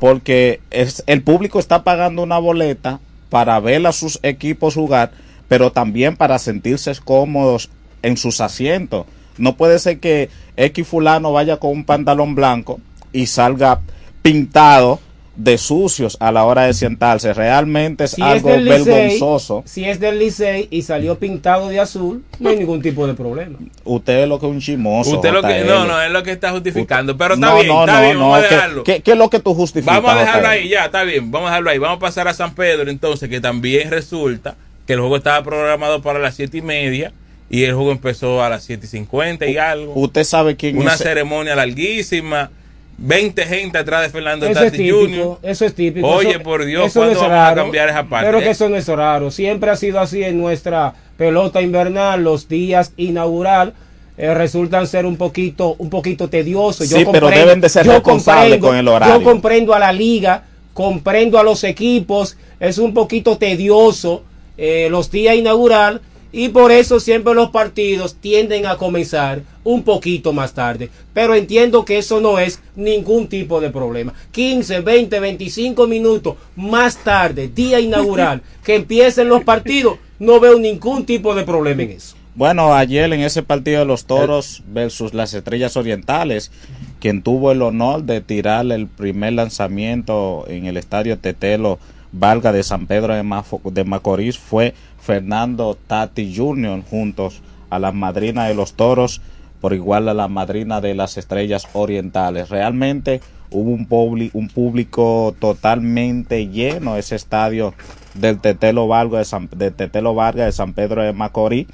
[0.00, 5.10] porque es, el público está pagando una boleta para ver a sus equipos jugar,
[5.46, 7.68] pero también para sentirse cómodos
[8.00, 9.04] en sus asientos.
[9.36, 12.80] No puede ser que X fulano vaya con un pantalón blanco
[13.12, 13.82] y salga
[14.22, 15.00] pintado
[15.38, 17.32] de sucios a la hora de sentarse.
[17.32, 19.62] Realmente es Si es algo Licey, vergonzoso.
[19.66, 23.56] si es del Licey y salió pintado de azul, no hay ningún tipo de problema.
[23.84, 25.14] Usted es lo que es un chimoso.
[25.14, 27.16] Usted lo que, no, no, es lo que está justificando.
[27.16, 28.82] Pero está No, bien, no, está no, bien, no, vamos a ¿qué- dejarlo.
[28.84, 29.94] ¿Qué, qué es lo que tú justificas?
[30.02, 30.50] Vamos a dejarlo JL?
[30.50, 31.78] ahí, ya, está bien, vamos a dejarlo ahí.
[31.78, 34.56] Vamos a pasar a San Pedro entonces, que también resulta
[34.88, 37.12] que el juego estaba programado para las siete y media
[37.48, 39.92] y el juego empezó a las siete y cincuenta y algo.
[39.94, 40.98] Usted sabe quién Una es.
[40.98, 42.50] ceremonia larguísima,
[42.98, 45.38] 20 gente atrás de Fernando Eso es Tati típico, Jr.
[45.42, 46.06] eso es típico.
[46.08, 48.26] Oye, Eso- por Dios, eso no ¿cuándo es vamos a raro, cambiar esa parte?
[48.26, 49.30] Pero que eso no es raro.
[49.30, 52.22] Siempre ha sido así en nuestra pelota invernal.
[52.24, 53.72] Los días inaugural
[54.16, 56.88] eh, resultan ser un poquito, un poquito tediosos.
[56.88, 59.18] Sí, pero deben de ser responsables con el horario.
[59.18, 60.42] Yo comprendo a la liga,
[60.74, 62.36] comprendo a los equipos.
[62.58, 64.24] Es un poquito tedioso
[64.56, 66.00] eh, los días inaugural.
[66.30, 70.90] Y por eso siempre los partidos tienden a comenzar un poquito más tarde.
[71.14, 74.12] Pero entiendo que eso no es ningún tipo de problema.
[74.32, 81.06] 15, 20, 25 minutos más tarde, día inaugural, que empiecen los partidos, no veo ningún
[81.06, 82.14] tipo de problema en eso.
[82.34, 86.52] Bueno, ayer en ese partido de los toros versus las estrellas orientales,
[87.00, 91.78] quien tuvo el honor de tirar el primer lanzamiento en el estadio Tetelo
[92.12, 94.72] Valga de San Pedro de, Mafo- de Macorís fue
[95.08, 96.82] Fernando Tati Jr.
[96.82, 97.40] juntos
[97.70, 99.22] a la madrina de los toros,
[99.58, 102.50] por igual a la madrina de las estrellas orientales.
[102.50, 107.72] Realmente hubo un, público totalmente lleno ese estadio
[108.12, 111.68] del Tetelo Vargas de San, Tetelo de San Pedro de Macorís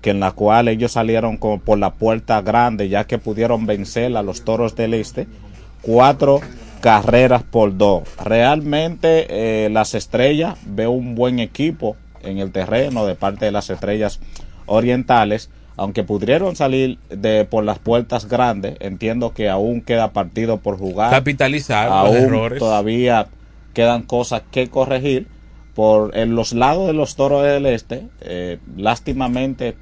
[0.00, 4.16] que en la cual ellos salieron como por la puerta grande ya que pudieron vencer
[4.16, 5.28] a los toros del este
[5.80, 6.40] cuatro
[6.80, 13.14] carreras por dos realmente eh, las estrellas veo un buen equipo en el terreno de
[13.14, 14.20] parte de las estrellas
[14.66, 20.78] orientales aunque pudieron salir de por las puertas grandes entiendo que aún queda partido por
[20.78, 22.58] jugar Capitalizar los aún errores.
[22.58, 23.28] todavía
[23.72, 25.26] quedan cosas que corregir
[25.74, 29.76] por en los lados de los toros del este eh, lástimamente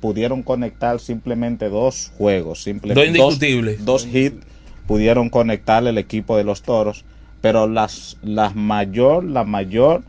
[0.00, 3.84] pudieron conectar simplemente dos juegos simplemente Dos indiscutibles.
[3.84, 4.44] dos, hits
[4.86, 7.04] pudieron conectar el equipo de los toros
[7.40, 10.02] pero las las mayor la mayor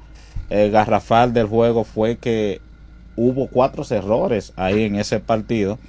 [0.51, 2.61] eh, garrafal del juego fue que
[3.15, 5.79] hubo cuatro errores ahí en ese partido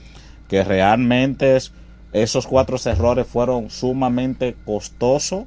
[0.48, 1.72] que realmente es-
[2.12, 5.44] esos cuatro errores fueron sumamente costosos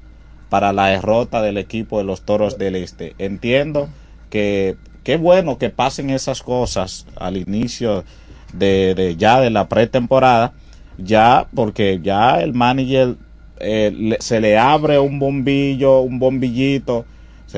[0.49, 3.13] para la derrota del equipo de los Toros del Este.
[3.19, 3.87] Entiendo
[4.29, 8.03] que qué bueno que pasen esas cosas al inicio
[8.53, 10.53] de, ya de la pretemporada,
[10.97, 13.15] ya porque ya el manager
[13.59, 17.05] eh, se le abre un bombillo, un bombillito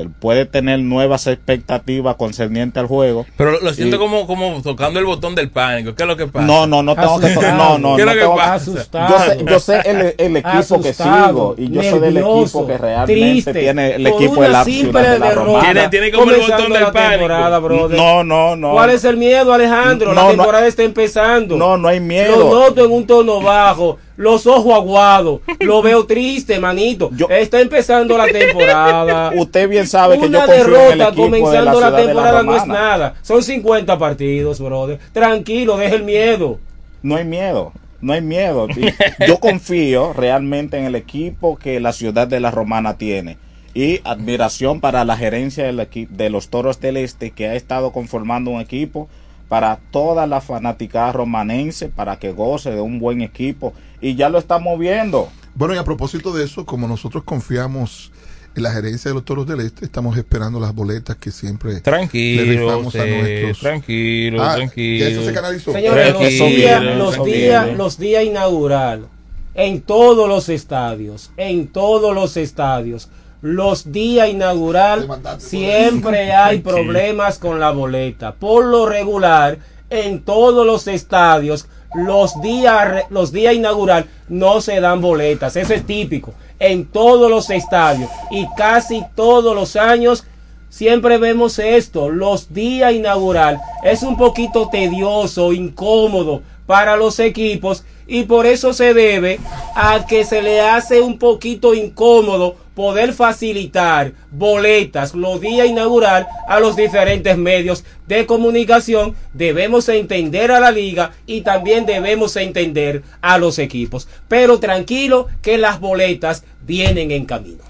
[0.02, 3.26] se puede tener nuevas expectativas concernientes al juego.
[3.36, 5.94] Pero lo, siento Y- como, como tocando el botón del pánico.
[5.94, 6.46] ¿Qué es lo que pasa?
[6.46, 7.54] No, no, no tengo que tocar.
[7.54, 8.70] No, no, ¿Qué es no lo que tengo que- pasa?
[9.08, 12.78] Yo sé, yo sé el, el equipo que sigo y yo soy del equipo que
[12.78, 15.62] realmente tiene el equipo de la de la Romana.
[15.72, 17.62] Tiene, tiene como el botón del la temporada, pánico.
[17.62, 17.98] brother.
[17.98, 18.72] No, no, no.
[18.72, 20.14] ¿Cuál es el miedo, Alejandro?
[20.14, 20.28] la no.
[20.30, 21.56] temporada está empezando.
[21.56, 22.36] No, no hay miedo.
[22.36, 25.40] Lo noto en un tono bajo, los ojos aguados.
[25.60, 27.10] Lo veo triste, manito.
[27.30, 29.32] está empezando la temporada.
[29.36, 31.90] Usted bien sabe que Una yo confío en el derrota equipo de la comenzando la,
[31.90, 33.14] de la temporada no es nada.
[33.22, 34.98] Son 50 partidos, brother.
[35.12, 36.58] Tranquilo, deja el miedo.
[37.00, 38.66] No hay miedo, no hay miedo.
[39.26, 43.38] Yo confío realmente en el equipo que la ciudad de la Romana tiene.
[43.72, 48.50] Y admiración para la gerencia del de los Toros del Este que ha estado conformando
[48.50, 49.08] un equipo
[49.48, 53.72] para toda la fanaticada romanense, para que goce de un buen equipo.
[54.00, 55.28] Y ya lo estamos viendo.
[55.54, 58.12] Bueno, y a propósito de eso, como nosotros confiamos
[58.54, 62.42] en la gerencia de los Toros del Este, estamos esperando las boletas que siempre Tranquilo,
[62.44, 63.60] le rifamos a usted, nuestros.
[63.60, 65.04] tranquilo, Ah, tranquilo.
[65.04, 65.72] ya eso se canalizó.
[65.72, 69.06] Señores, los Tranquilo, días, los días, los días inaugural
[69.54, 73.08] en todos los estadios, en todos los estadios,
[73.40, 75.08] los días inaugural
[75.38, 78.34] siempre hay problemas con la boleta.
[78.34, 79.58] Por lo regular,
[79.90, 85.56] en todos los estadios, los días, los días inaugural no se dan boletas.
[85.56, 86.34] Eso es típico.
[86.58, 90.24] En todos los estadios y casi todos los años
[90.70, 98.24] Siempre vemos esto, los días inaugural es un poquito tedioso, incómodo para los equipos y
[98.24, 99.40] por eso se debe
[99.74, 106.60] a que se le hace un poquito incómodo poder facilitar boletas los días inaugural a
[106.60, 109.16] los diferentes medios de comunicación.
[109.32, 114.06] Debemos entender a la liga y también debemos entender a los equipos.
[114.28, 117.64] Pero tranquilo que las boletas vienen en camino.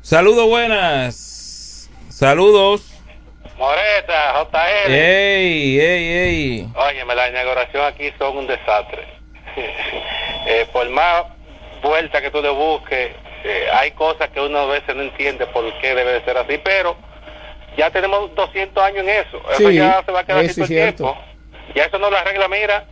[0.00, 1.90] Saludos buenas.
[2.08, 2.80] Saludos.
[3.58, 4.90] Moreta, JL.
[4.90, 6.68] Ey, ey, ey.
[6.74, 9.04] Óyeme, la inauguración aquí son un desastre.
[10.48, 11.24] Eh, por más
[11.82, 13.10] vuelta que tú le busques,
[13.44, 16.58] eh, hay cosas que uno a veces no entiende por qué debe de ser así,
[16.62, 16.96] pero
[17.76, 19.40] ya tenemos 200 años en eso.
[19.52, 21.18] Eso ya se va a quedar así todo el tiempo.
[21.74, 22.84] Ya eso no lo arregla, mira,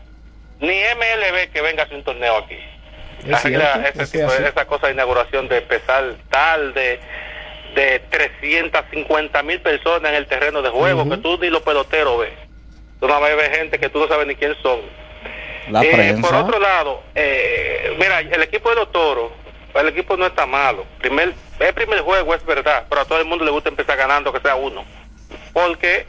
[0.61, 2.59] ni MLB que venga a hacer un torneo aquí.
[3.27, 4.45] Es arregla cierto, ese es tipo de- así.
[4.45, 7.01] esa cosa de inauguración de empezar tarde,
[7.75, 12.33] de 350 mil personas en el terreno de juego, que tú ni los peloteros ves.
[13.01, 14.81] Tú no ves gente que tú no sabes ni quién son.
[15.71, 19.33] La Eh, por otro lado, eh, mira, el equipo de los toros,
[19.75, 20.87] el equipo no está malo.
[20.99, 24.33] Primer, el primer juego es verdad, pero a todo el mundo le gusta empezar ganando,
[24.33, 24.85] que sea uno.
[25.53, 26.07] Porque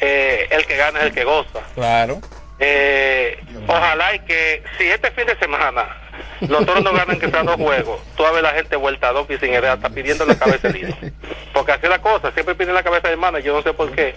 [0.00, 1.60] eh, el que gana es el que goza.
[1.74, 2.20] Claro.
[2.60, 3.38] Eh,
[3.68, 5.96] ojalá y que si este fin de semana
[6.40, 9.12] los toros no ganan que sean dos juegos, tú a ver la gente vuelta a
[9.12, 11.12] dos y sin idea, está pidiendo la cabeza del.
[11.52, 13.92] Porque así es la cosa, siempre piden la cabeza del hermano, yo no sé por
[13.92, 14.14] qué.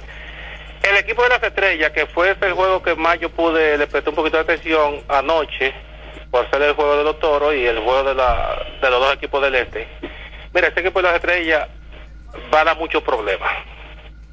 [0.83, 4.09] El equipo de las estrellas, que fue ese juego que más yo pude, le presté
[4.09, 5.73] un poquito de atención anoche,
[6.31, 9.13] por ser el juego de los toros y el juego de, la, de los dos
[9.13, 9.87] equipos del este.
[10.53, 11.67] Mira, ese equipo de las estrellas
[12.53, 13.49] va a dar muchos problemas.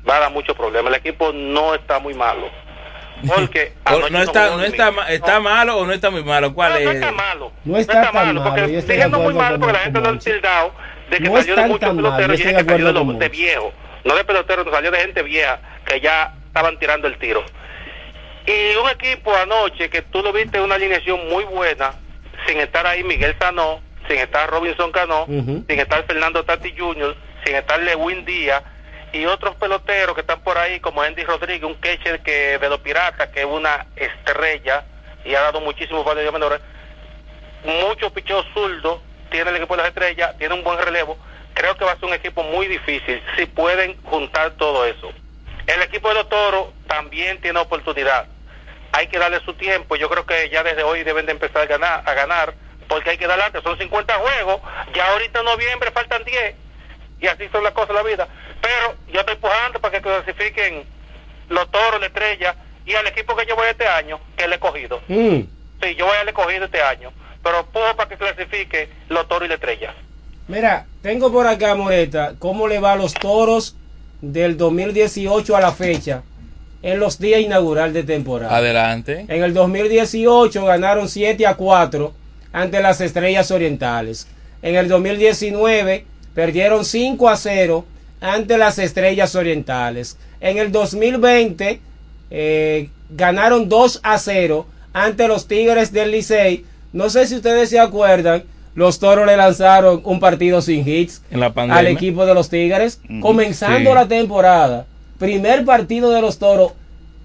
[0.08, 0.92] Va a dar muchos problemas.
[0.92, 2.48] El equipo no está muy malo.
[3.26, 3.72] Porque
[4.10, 6.54] no está, no está, ma- está malo o no está muy malo.
[6.54, 6.96] ¿Cuál no, no es?
[6.96, 7.52] está malo.
[7.64, 10.72] No está tan malo, porque dije no muy malo porque la gente lo ha tildado
[11.10, 13.72] de que No salió de muchos peloteros y que salió de, los- de viejos.
[14.04, 17.42] No de peloteros, no salió de gente vieja que ya estaban tirando el tiro.
[18.48, 21.92] Y un equipo anoche que tú lo viste una alineación muy buena,
[22.46, 27.14] sin estar ahí Miguel Sanó, sin estar Robinson Cano, sin estar Fernando Tati Jr.,
[27.44, 28.62] sin estar Lewin Díaz
[29.12, 32.80] y otros peloteros que están por ahí como Andy Rodríguez, un catcher que de los
[32.80, 34.82] Piratas, que es una estrella
[35.26, 36.60] y ha dado muchísimos partidos menores.
[37.64, 41.18] Muchos picheos zurdos tiene el equipo de las estrellas, tiene un buen relevo.
[41.52, 45.12] Creo que va a ser un equipo muy difícil si pueden juntar todo eso.
[45.66, 48.26] El equipo de los toros también tiene oportunidad.
[48.92, 49.96] Hay que darle su tiempo.
[49.96, 52.54] Yo creo que ya desde hoy deben de empezar a ganar, a ganar
[52.88, 53.62] porque hay que darle antes.
[53.62, 54.60] Son 50 juegos.
[54.94, 56.54] Ya ahorita en noviembre faltan 10.
[57.20, 58.28] Y así son las cosas de la vida.
[58.60, 60.84] Pero yo estoy empujando para que clasifiquen
[61.48, 64.52] los toros, la estrella y al equipo que yo voy este año, que es el
[64.54, 65.00] escogido.
[65.08, 65.40] Mm.
[65.82, 67.12] Sí, yo voy al escogido este año.
[67.42, 69.94] Pero empujo para que clasifique los toros y la estrella.
[70.48, 73.76] Mira, tengo por acá, Moreta, cómo le va a los toros
[74.20, 76.22] del 2018 a la fecha
[76.82, 78.56] en los días inaugural de temporada.
[78.56, 79.26] Adelante.
[79.28, 82.12] En el 2018 ganaron 7 a 4
[82.52, 84.26] ante las Estrellas Orientales.
[84.62, 87.84] En el 2019 perdieron 5 a 0
[88.20, 90.16] ante las Estrellas Orientales.
[90.40, 91.80] En el 2020
[92.30, 96.64] eh, ganaron 2 a 0 ante los Tigres del Licey.
[96.92, 98.44] No sé si ustedes se acuerdan,
[98.74, 101.80] los toros le lanzaron un partido sin hits En la pandemia.
[101.80, 103.94] al equipo de los Tigres, comenzando Sí.
[103.94, 104.86] la temporada.
[105.18, 106.72] Primer partido de los toros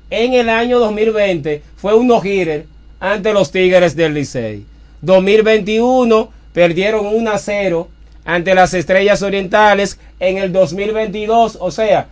[0.10, 2.66] en el año 2020 fue un no-hitter
[3.00, 4.66] ante los Tigres del Licey.
[5.02, 7.88] 2021 perdieron 1 a 0
[8.26, 10.00] ante las Estrellas Orientales.
[10.20, 12.08] En el 2022, o sea,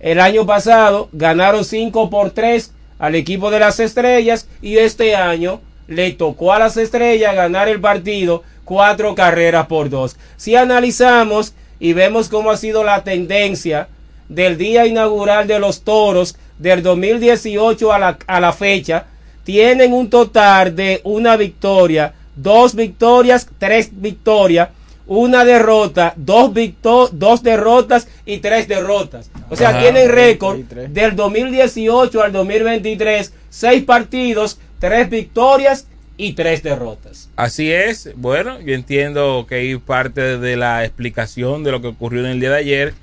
[0.00, 5.60] el año pasado ganaron 5 por 3 al equipo de las Estrellas y este año
[5.88, 10.16] le tocó a las Estrellas ganar el partido cuatro carreras por dos.
[10.36, 13.88] Si analizamos y vemos cómo ha sido la tendencia
[14.34, 19.06] del día inaugural de los toros del 2018 a la, a la fecha,
[19.44, 24.68] tienen un total de una victoria, dos victorias, tres victorias,
[25.06, 29.30] una derrota, dos, victo- dos derrotas y tres derrotas.
[29.50, 29.80] O sea, Ajá.
[29.80, 35.86] tienen récord del 2018 al 2023, seis partidos, tres victorias
[36.16, 37.28] y tres derrotas.
[37.36, 38.10] Así es.
[38.16, 42.40] Bueno, yo entiendo que hay parte de la explicación de lo que ocurrió en el
[42.40, 42.94] día de ayer,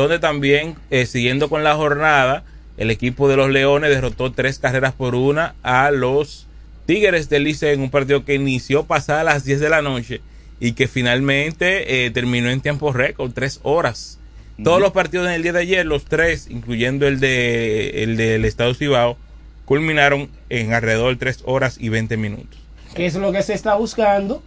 [0.00, 2.44] donde también, eh, siguiendo con la jornada,
[2.76, 6.46] el equipo de los Leones derrotó tres carreras por una a los
[6.84, 10.20] Tigres del Liceo en un partido que inició pasada las 10 de la noche
[10.60, 14.18] y que finalmente eh, terminó en tiempo récord, tres horas.
[14.62, 18.46] Todos los partidos en el día de ayer, los tres, incluyendo el de el del
[18.46, 19.18] Estado Cibao,
[19.66, 22.58] culminaron en alrededor de tres horas y 20 minutos.
[22.94, 24.42] ¿Qué es lo que se está buscando?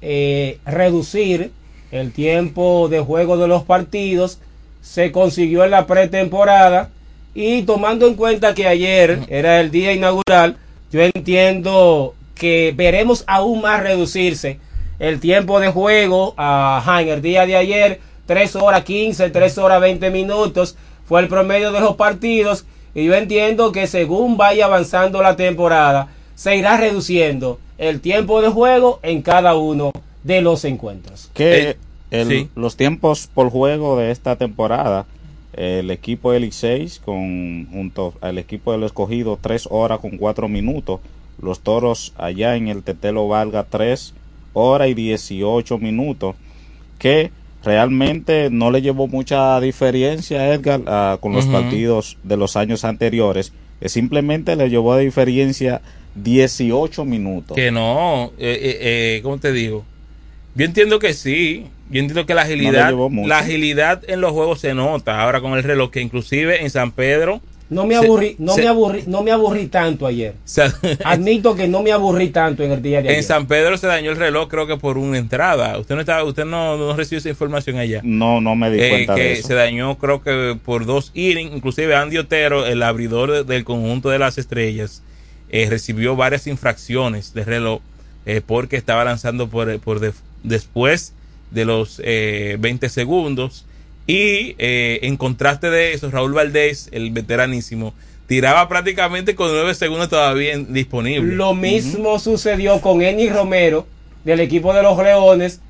[0.00, 1.50] Eh, reducir
[1.90, 4.38] el tiempo de juego de los partidos.
[4.82, 6.90] Se consiguió en la pretemporada.
[7.34, 10.56] Y tomando en cuenta que ayer era el día inaugural,
[10.90, 14.58] yo entiendo que veremos aún más reducirse
[14.98, 16.34] el tiempo de juego.
[16.36, 20.76] Ajá, en el día de ayer, 3 horas 15, 3 horas 20 minutos
[21.06, 22.64] fue el promedio de los partidos.
[22.94, 28.48] Y yo entiendo que según vaya avanzando la temporada, se irá reduciendo el tiempo de
[28.48, 29.92] juego en cada uno
[30.22, 31.30] de los encuentros.
[31.34, 31.76] que
[32.10, 32.48] el- sí.
[32.54, 35.06] los tiempos por juego de esta temporada,
[35.52, 41.00] el equipo del I6 con junto al equipo del escogido 3 horas con 4 minutos,
[41.42, 44.14] los toros allá en el Tetelo Valga 3
[44.52, 46.36] horas y 18 minutos,
[46.98, 47.30] que
[47.64, 52.84] realmente no le llevó mucha diferencia a Edgar ah, con los partidos de los años
[52.84, 55.80] anteriores, que simplemente le llevó de diferencia
[56.14, 57.54] 18 minutos.
[57.56, 58.78] Que no, eh, eh,
[59.16, 59.84] eh, ¿cómo te digo?
[60.54, 61.66] Yo entiendo que sí.
[61.90, 62.92] Yo entiendo que la agilidad,
[63.26, 66.92] la agilidad en los juegos se nota ahora con el reloj, que inclusive en San
[66.92, 67.40] Pedro.
[67.68, 70.34] No me se- aburrí, no se- me aburrí, no me aburrí tanto ayer.
[70.44, 70.70] se-
[71.04, 73.22] Admito que no me aburrí tanto en el día de en ayer.
[73.24, 75.78] San Pedro se dañó el reloj, creo que por una entrada.
[75.78, 78.00] Usted no está, usted no, no recibió esa información allá.
[78.04, 79.48] No, no me di Eh, cuenta que de eso.
[79.48, 84.10] se dañó creo que por dos innings, inclusive Andy Otero, el abridor de- del conjunto
[84.10, 85.02] de las estrellas,
[85.50, 87.80] eh, recibió varias infracciones de reloj
[88.26, 91.12] eh, porque estaba lanzando por, por def- después
[91.50, 93.66] de los eh, 20 segundos
[94.06, 97.94] y eh, en contraste de eso Raúl Valdés, el veteranísimo,
[98.26, 101.34] tiraba prácticamente con 9 segundos todavía en- disponible.
[101.34, 103.86] Lo mismo sucedió con Eni Romero
[104.24, 105.60] del equipo de los Leones,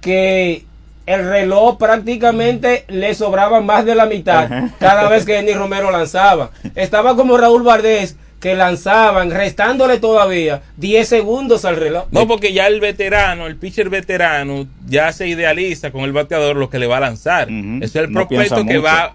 [0.00, 0.64] que
[1.06, 4.48] el reloj prácticamente le sobraba más de la mitad
[4.80, 6.50] cada vez que Eni Romero lanzaba.
[6.74, 12.06] Estaba como Raúl Valdés, que lanzaban, restándole todavía 10 segundos al reloj.
[12.10, 16.68] No, porque ya el veterano, el pitcher veterano, ya se idealiza con el bateador lo
[16.70, 17.48] que le va a lanzar.
[17.50, 18.82] Ese es el No prospecto que mucho.
[18.82, 19.14] va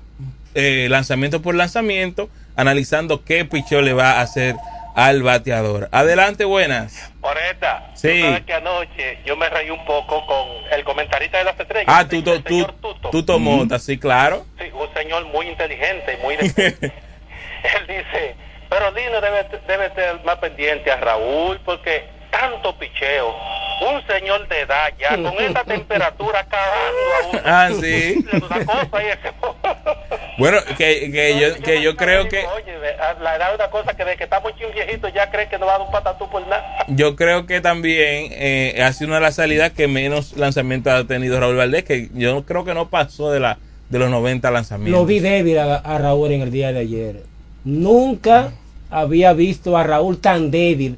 [0.55, 4.55] eh, lanzamiento por lanzamiento, analizando qué picheo le va a hacer
[4.95, 5.87] al bateador.
[5.93, 7.11] Adelante, buenas.
[7.21, 8.23] Moreta, Sí.
[8.45, 11.85] que anoche yo me reí un poco con el comentarista de las estrellas.
[11.87, 13.09] Ah, tú, tú, tú, Tuto.
[13.11, 14.45] tú tomotas, sí, claro.
[14.59, 16.35] Sí, un señor muy inteligente, muy...
[17.63, 18.35] Él dice,
[18.71, 23.35] pero Dino debe, debe estar más pendiente a Raúl porque tanto picheo,
[23.81, 27.41] un señor de edad ya, con esta temperatura cagando a uno.
[27.43, 28.25] Ah, sí.
[28.31, 30.37] Una cosa y.
[30.37, 32.77] Bueno, que, que yo, que yo creo que Oye,
[33.21, 35.65] la edad es una cosa que de que estamos un viejito ya cree que no
[35.65, 36.85] va a dar un patatú por nada.
[36.87, 41.03] yo creo que también eh, ha sido una de las salidas que menos lanzamientos ha
[41.05, 43.57] tenido Raúl Valdés, que yo creo que no pasó de la
[43.89, 44.97] de los 90 lanzamientos.
[44.97, 47.30] Lo vi débil a, a Raúl en el día de ayer.
[47.63, 48.51] Nunca
[48.89, 50.97] había visto a Raúl tan débil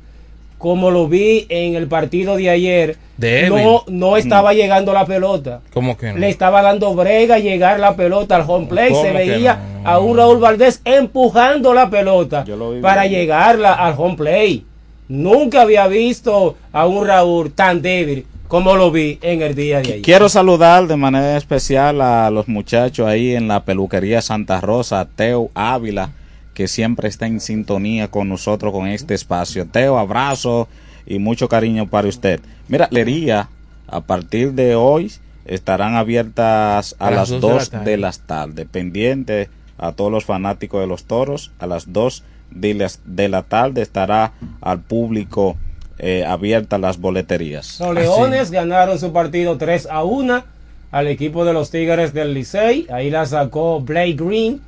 [0.58, 2.98] como lo vi en el partido de ayer.
[3.18, 3.50] Débil.
[3.64, 5.60] No, no estaba llegando la pelota.
[5.74, 6.20] ¿Cómo que no?
[6.20, 8.92] Le estaba dando brega llegar la pelota al home play.
[8.92, 12.46] ¿Cómo Se veía a un Raúl Valdés empujando la pelota
[12.82, 13.14] para bien.
[13.14, 14.66] llegarla al home play.
[15.10, 19.94] Nunca había visto a un Raúl tan débil como lo vi en el día de
[19.94, 20.02] ayer.
[20.02, 25.50] Quiero saludar de manera especial a los muchachos ahí en la peluquería Santa Rosa, Teo
[25.56, 26.12] Ávila,
[26.54, 29.66] que siempre está en sintonía con nosotros con este espacio.
[29.68, 30.68] Teo, abrazo
[31.06, 32.40] y mucho cariño para usted.
[32.68, 33.50] Mira, leería
[33.88, 35.12] a partir de hoy
[35.46, 38.66] estarán abiertas a, A las las dos de la 2 de las tarde.
[38.66, 43.42] Pendiente a todos los fanáticos de los toros, a las 2 de las- de la
[43.44, 45.58] tarde estará al público
[46.00, 47.80] eh, abiertas las boleterías.
[47.80, 50.44] Los Leones ganaron su partido 3 a 1
[50.92, 52.88] al equipo de los Tigres del Licey.
[52.92, 54.60] Ahí la sacó Blake Green,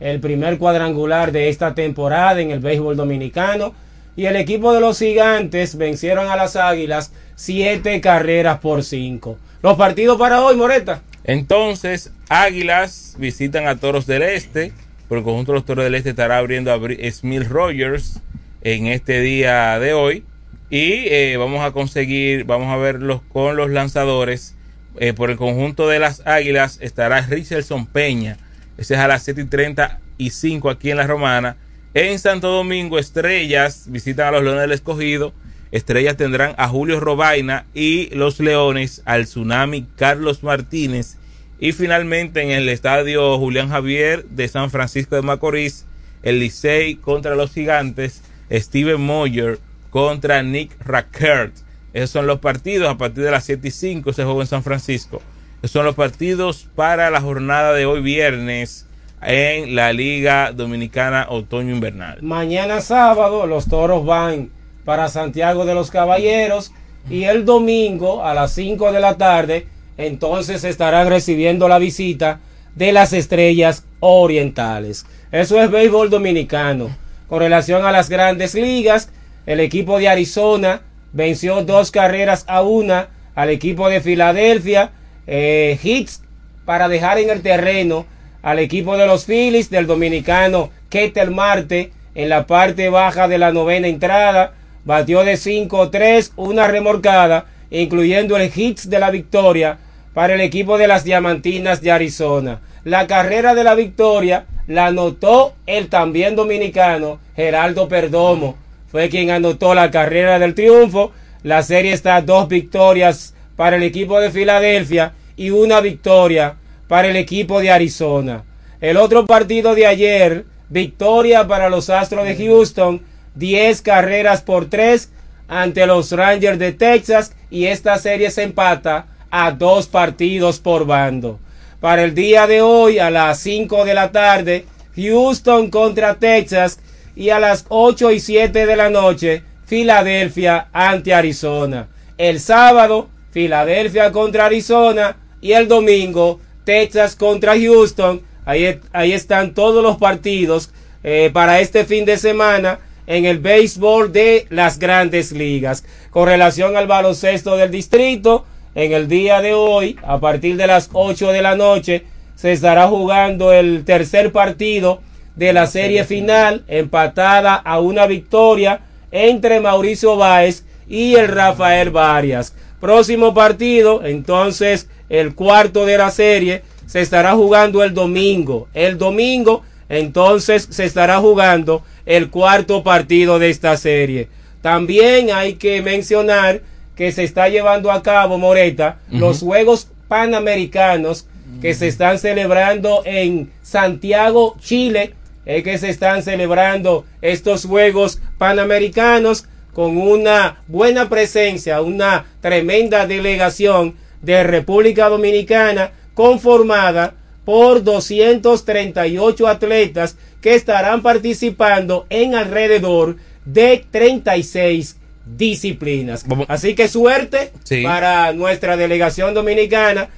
[0.00, 3.74] el primer cuadrangular de esta temporada en el béisbol dominicano.
[4.16, 9.38] Y el equipo de los Gigantes vencieron a las Águilas 7 carreras por 5.
[9.62, 11.02] Los partidos para hoy, Moreta.
[11.24, 14.72] Entonces, Águilas visitan a Toros del Este.
[15.08, 16.78] Por el conjunto de los Toros del Este estará abriendo a
[17.10, 18.20] Smith Rogers
[18.62, 20.24] en este día de hoy.
[20.70, 24.54] Y eh, vamos a conseguir, vamos a verlos con los lanzadores.
[24.96, 28.36] Eh, por el conjunto de las Águilas estará Richardson Peña.
[28.76, 31.56] Ese es a las 7 y 35 aquí en La Romana.
[31.94, 35.32] En Santo Domingo, Estrellas visitan a los Leones del Escogido.
[35.70, 41.16] Estrellas tendrán a Julio Robaina y los Leones al Tsunami Carlos Martínez.
[41.60, 45.86] Y finalmente en el estadio Julián Javier de San Francisco de Macorís,
[46.22, 49.58] el Licey contra los Gigantes, Steven Moyer
[49.90, 51.54] contra Nick Rackert.
[51.92, 54.64] Esos son los partidos a partir de las 7 y 5 se juega en San
[54.64, 55.22] Francisco.
[55.66, 58.86] Son los partidos para la jornada de hoy viernes
[59.22, 62.22] en la Liga Dominicana Otoño Invernal.
[62.22, 64.50] Mañana sábado los toros van
[64.84, 66.72] para Santiago de los Caballeros
[67.08, 69.66] y el domingo a las 5 de la tarde
[69.96, 72.40] entonces estarán recibiendo la visita
[72.74, 75.06] de las estrellas orientales.
[75.32, 76.94] Eso es béisbol dominicano.
[77.28, 79.10] Con relación a las grandes ligas,
[79.46, 80.82] el equipo de Arizona
[81.12, 84.92] venció dos carreras a una al equipo de Filadelfia.
[85.26, 86.22] Eh, hits
[86.64, 88.06] para dejar en el terreno
[88.42, 93.52] al equipo de los Phillies del dominicano Ketel Marte en la parte baja de la
[93.52, 94.54] novena entrada.
[94.84, 99.78] Batió de 5-3, una remorcada, incluyendo el hits de la victoria
[100.12, 102.60] para el equipo de las Diamantinas de Arizona.
[102.84, 108.56] La carrera de la victoria la anotó el también dominicano Geraldo Perdomo.
[108.88, 111.12] Fue quien anotó la carrera del triunfo.
[111.42, 116.56] La serie está a dos victorias para el equipo de Filadelfia y una victoria
[116.88, 118.44] para el equipo de Arizona.
[118.80, 123.02] El otro partido de ayer, victoria para los Astros de Houston,
[123.34, 125.10] 10 carreras por 3
[125.48, 131.40] ante los Rangers de Texas y esta serie se empata a dos partidos por bando.
[131.80, 134.64] Para el día de hoy a las 5 de la tarde,
[134.96, 136.80] Houston contra Texas
[137.16, 141.88] y a las 8 y 7 de la noche, Filadelfia ante Arizona.
[142.16, 148.22] El sábado, Filadelfia contra Arizona y el domingo, Texas contra Houston.
[148.44, 150.70] Ahí, ahí están todos los partidos
[151.02, 152.78] eh, para este fin de semana
[153.08, 155.84] en el béisbol de las grandes ligas.
[156.10, 158.44] Con relación al baloncesto del distrito,
[158.76, 162.04] en el día de hoy, a partir de las 8 de la noche,
[162.36, 165.00] se estará jugando el tercer partido
[165.34, 172.54] de la serie final, empatada a una victoria entre Mauricio Báez y el Rafael Varias.
[172.84, 178.68] Próximo partido, entonces el cuarto de la serie, se estará jugando el domingo.
[178.74, 184.28] El domingo, entonces se estará jugando el cuarto partido de esta serie.
[184.60, 186.60] También hay que mencionar
[186.94, 191.26] que se está llevando a cabo, Moreta, los Juegos Panamericanos
[191.62, 195.14] que se están celebrando en Santiago, Chile,
[195.46, 203.96] es que se están celebrando estos Juegos Panamericanos con una buena presencia, una tremenda delegación
[204.22, 207.14] de República Dominicana conformada
[207.44, 214.96] por 238 atletas que estarán participando en alrededor de 36
[215.26, 216.24] disciplinas.
[216.48, 217.82] Así que suerte Sí.
[217.82, 220.08] para nuestra delegación dominicana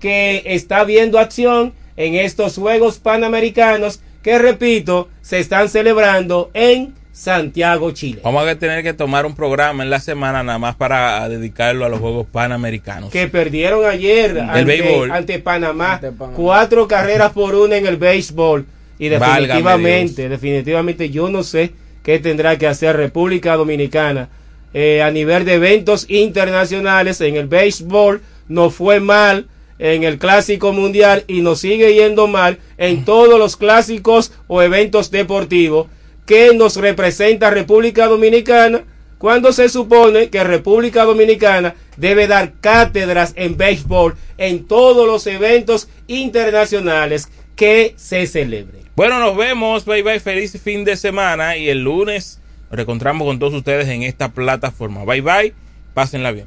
[0.00, 7.92] que está viendo acción en estos Juegos Panamericanos que, repito, se están celebrando en Santiago,
[7.92, 8.20] Chile.
[8.24, 11.88] Vamos a tener que tomar un programa en la semana nada más para dedicarlo a
[11.88, 13.10] los Juegos Panamericanos.
[13.10, 15.12] que perdieron ayer El ante, béisbol.
[15.12, 16.00] ante Panamá,
[16.34, 18.66] cuatro carreras por una en el béisbol.
[18.98, 21.70] Y definitivamente, definitivamente yo no sé
[22.02, 24.28] qué tendrá que hacer República Dominicana.
[24.72, 29.46] Eh, a nivel de eventos internacionales en el béisbol no fue mal
[29.78, 35.12] en el clásico mundial y nos sigue yendo mal en todos los clásicos o eventos
[35.12, 35.86] deportivos
[36.26, 38.84] que nos representa República Dominicana
[39.18, 45.88] cuando se supone que República Dominicana debe dar cátedras en béisbol en todos los eventos
[46.08, 48.82] internacionales que se celebren.
[48.96, 49.84] Bueno, nos vemos.
[49.84, 50.20] Bye bye.
[50.20, 51.56] Feliz fin de semana.
[51.56, 52.40] Y el lunes
[52.70, 55.04] nos reencontramos con todos ustedes en esta plataforma.
[55.04, 55.54] Bye bye.
[55.94, 56.46] Pásenla bien.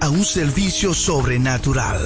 [0.00, 2.00] a un servicio sobrenatural.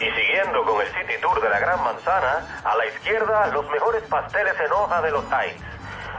[0.00, 4.02] Y siguiendo con el City Tour de la Gran Manzana, a la izquierda los mejores
[4.04, 5.62] pasteles en hoja de los Heights.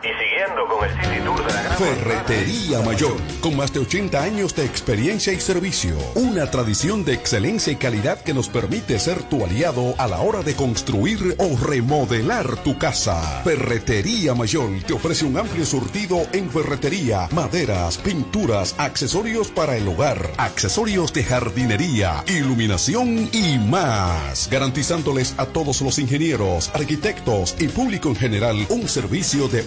[0.00, 4.64] Y siguiendo con el City de la Ferretería Mayor, con más de 80 años de
[4.64, 5.96] experiencia y servicio.
[6.14, 10.42] Una tradición de excelencia y calidad que nos permite ser tu aliado a la hora
[10.42, 13.42] de construir o remodelar tu casa.
[13.42, 20.30] Ferretería Mayor te ofrece un amplio surtido en ferretería, maderas, pinturas, accesorios para el hogar,
[20.36, 24.48] accesorios de jardinería, iluminación y más.
[24.48, 29.66] Garantizándoles a todos los ingenieros, arquitectos y público en general un servicio de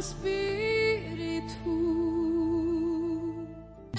[0.00, 0.49] Santo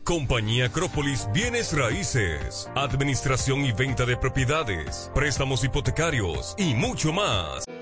[0.05, 7.65] Compañía Acrópolis Bienes Raíces, Administración y Venta de Propiedades, Préstamos Hipotecarios y mucho más.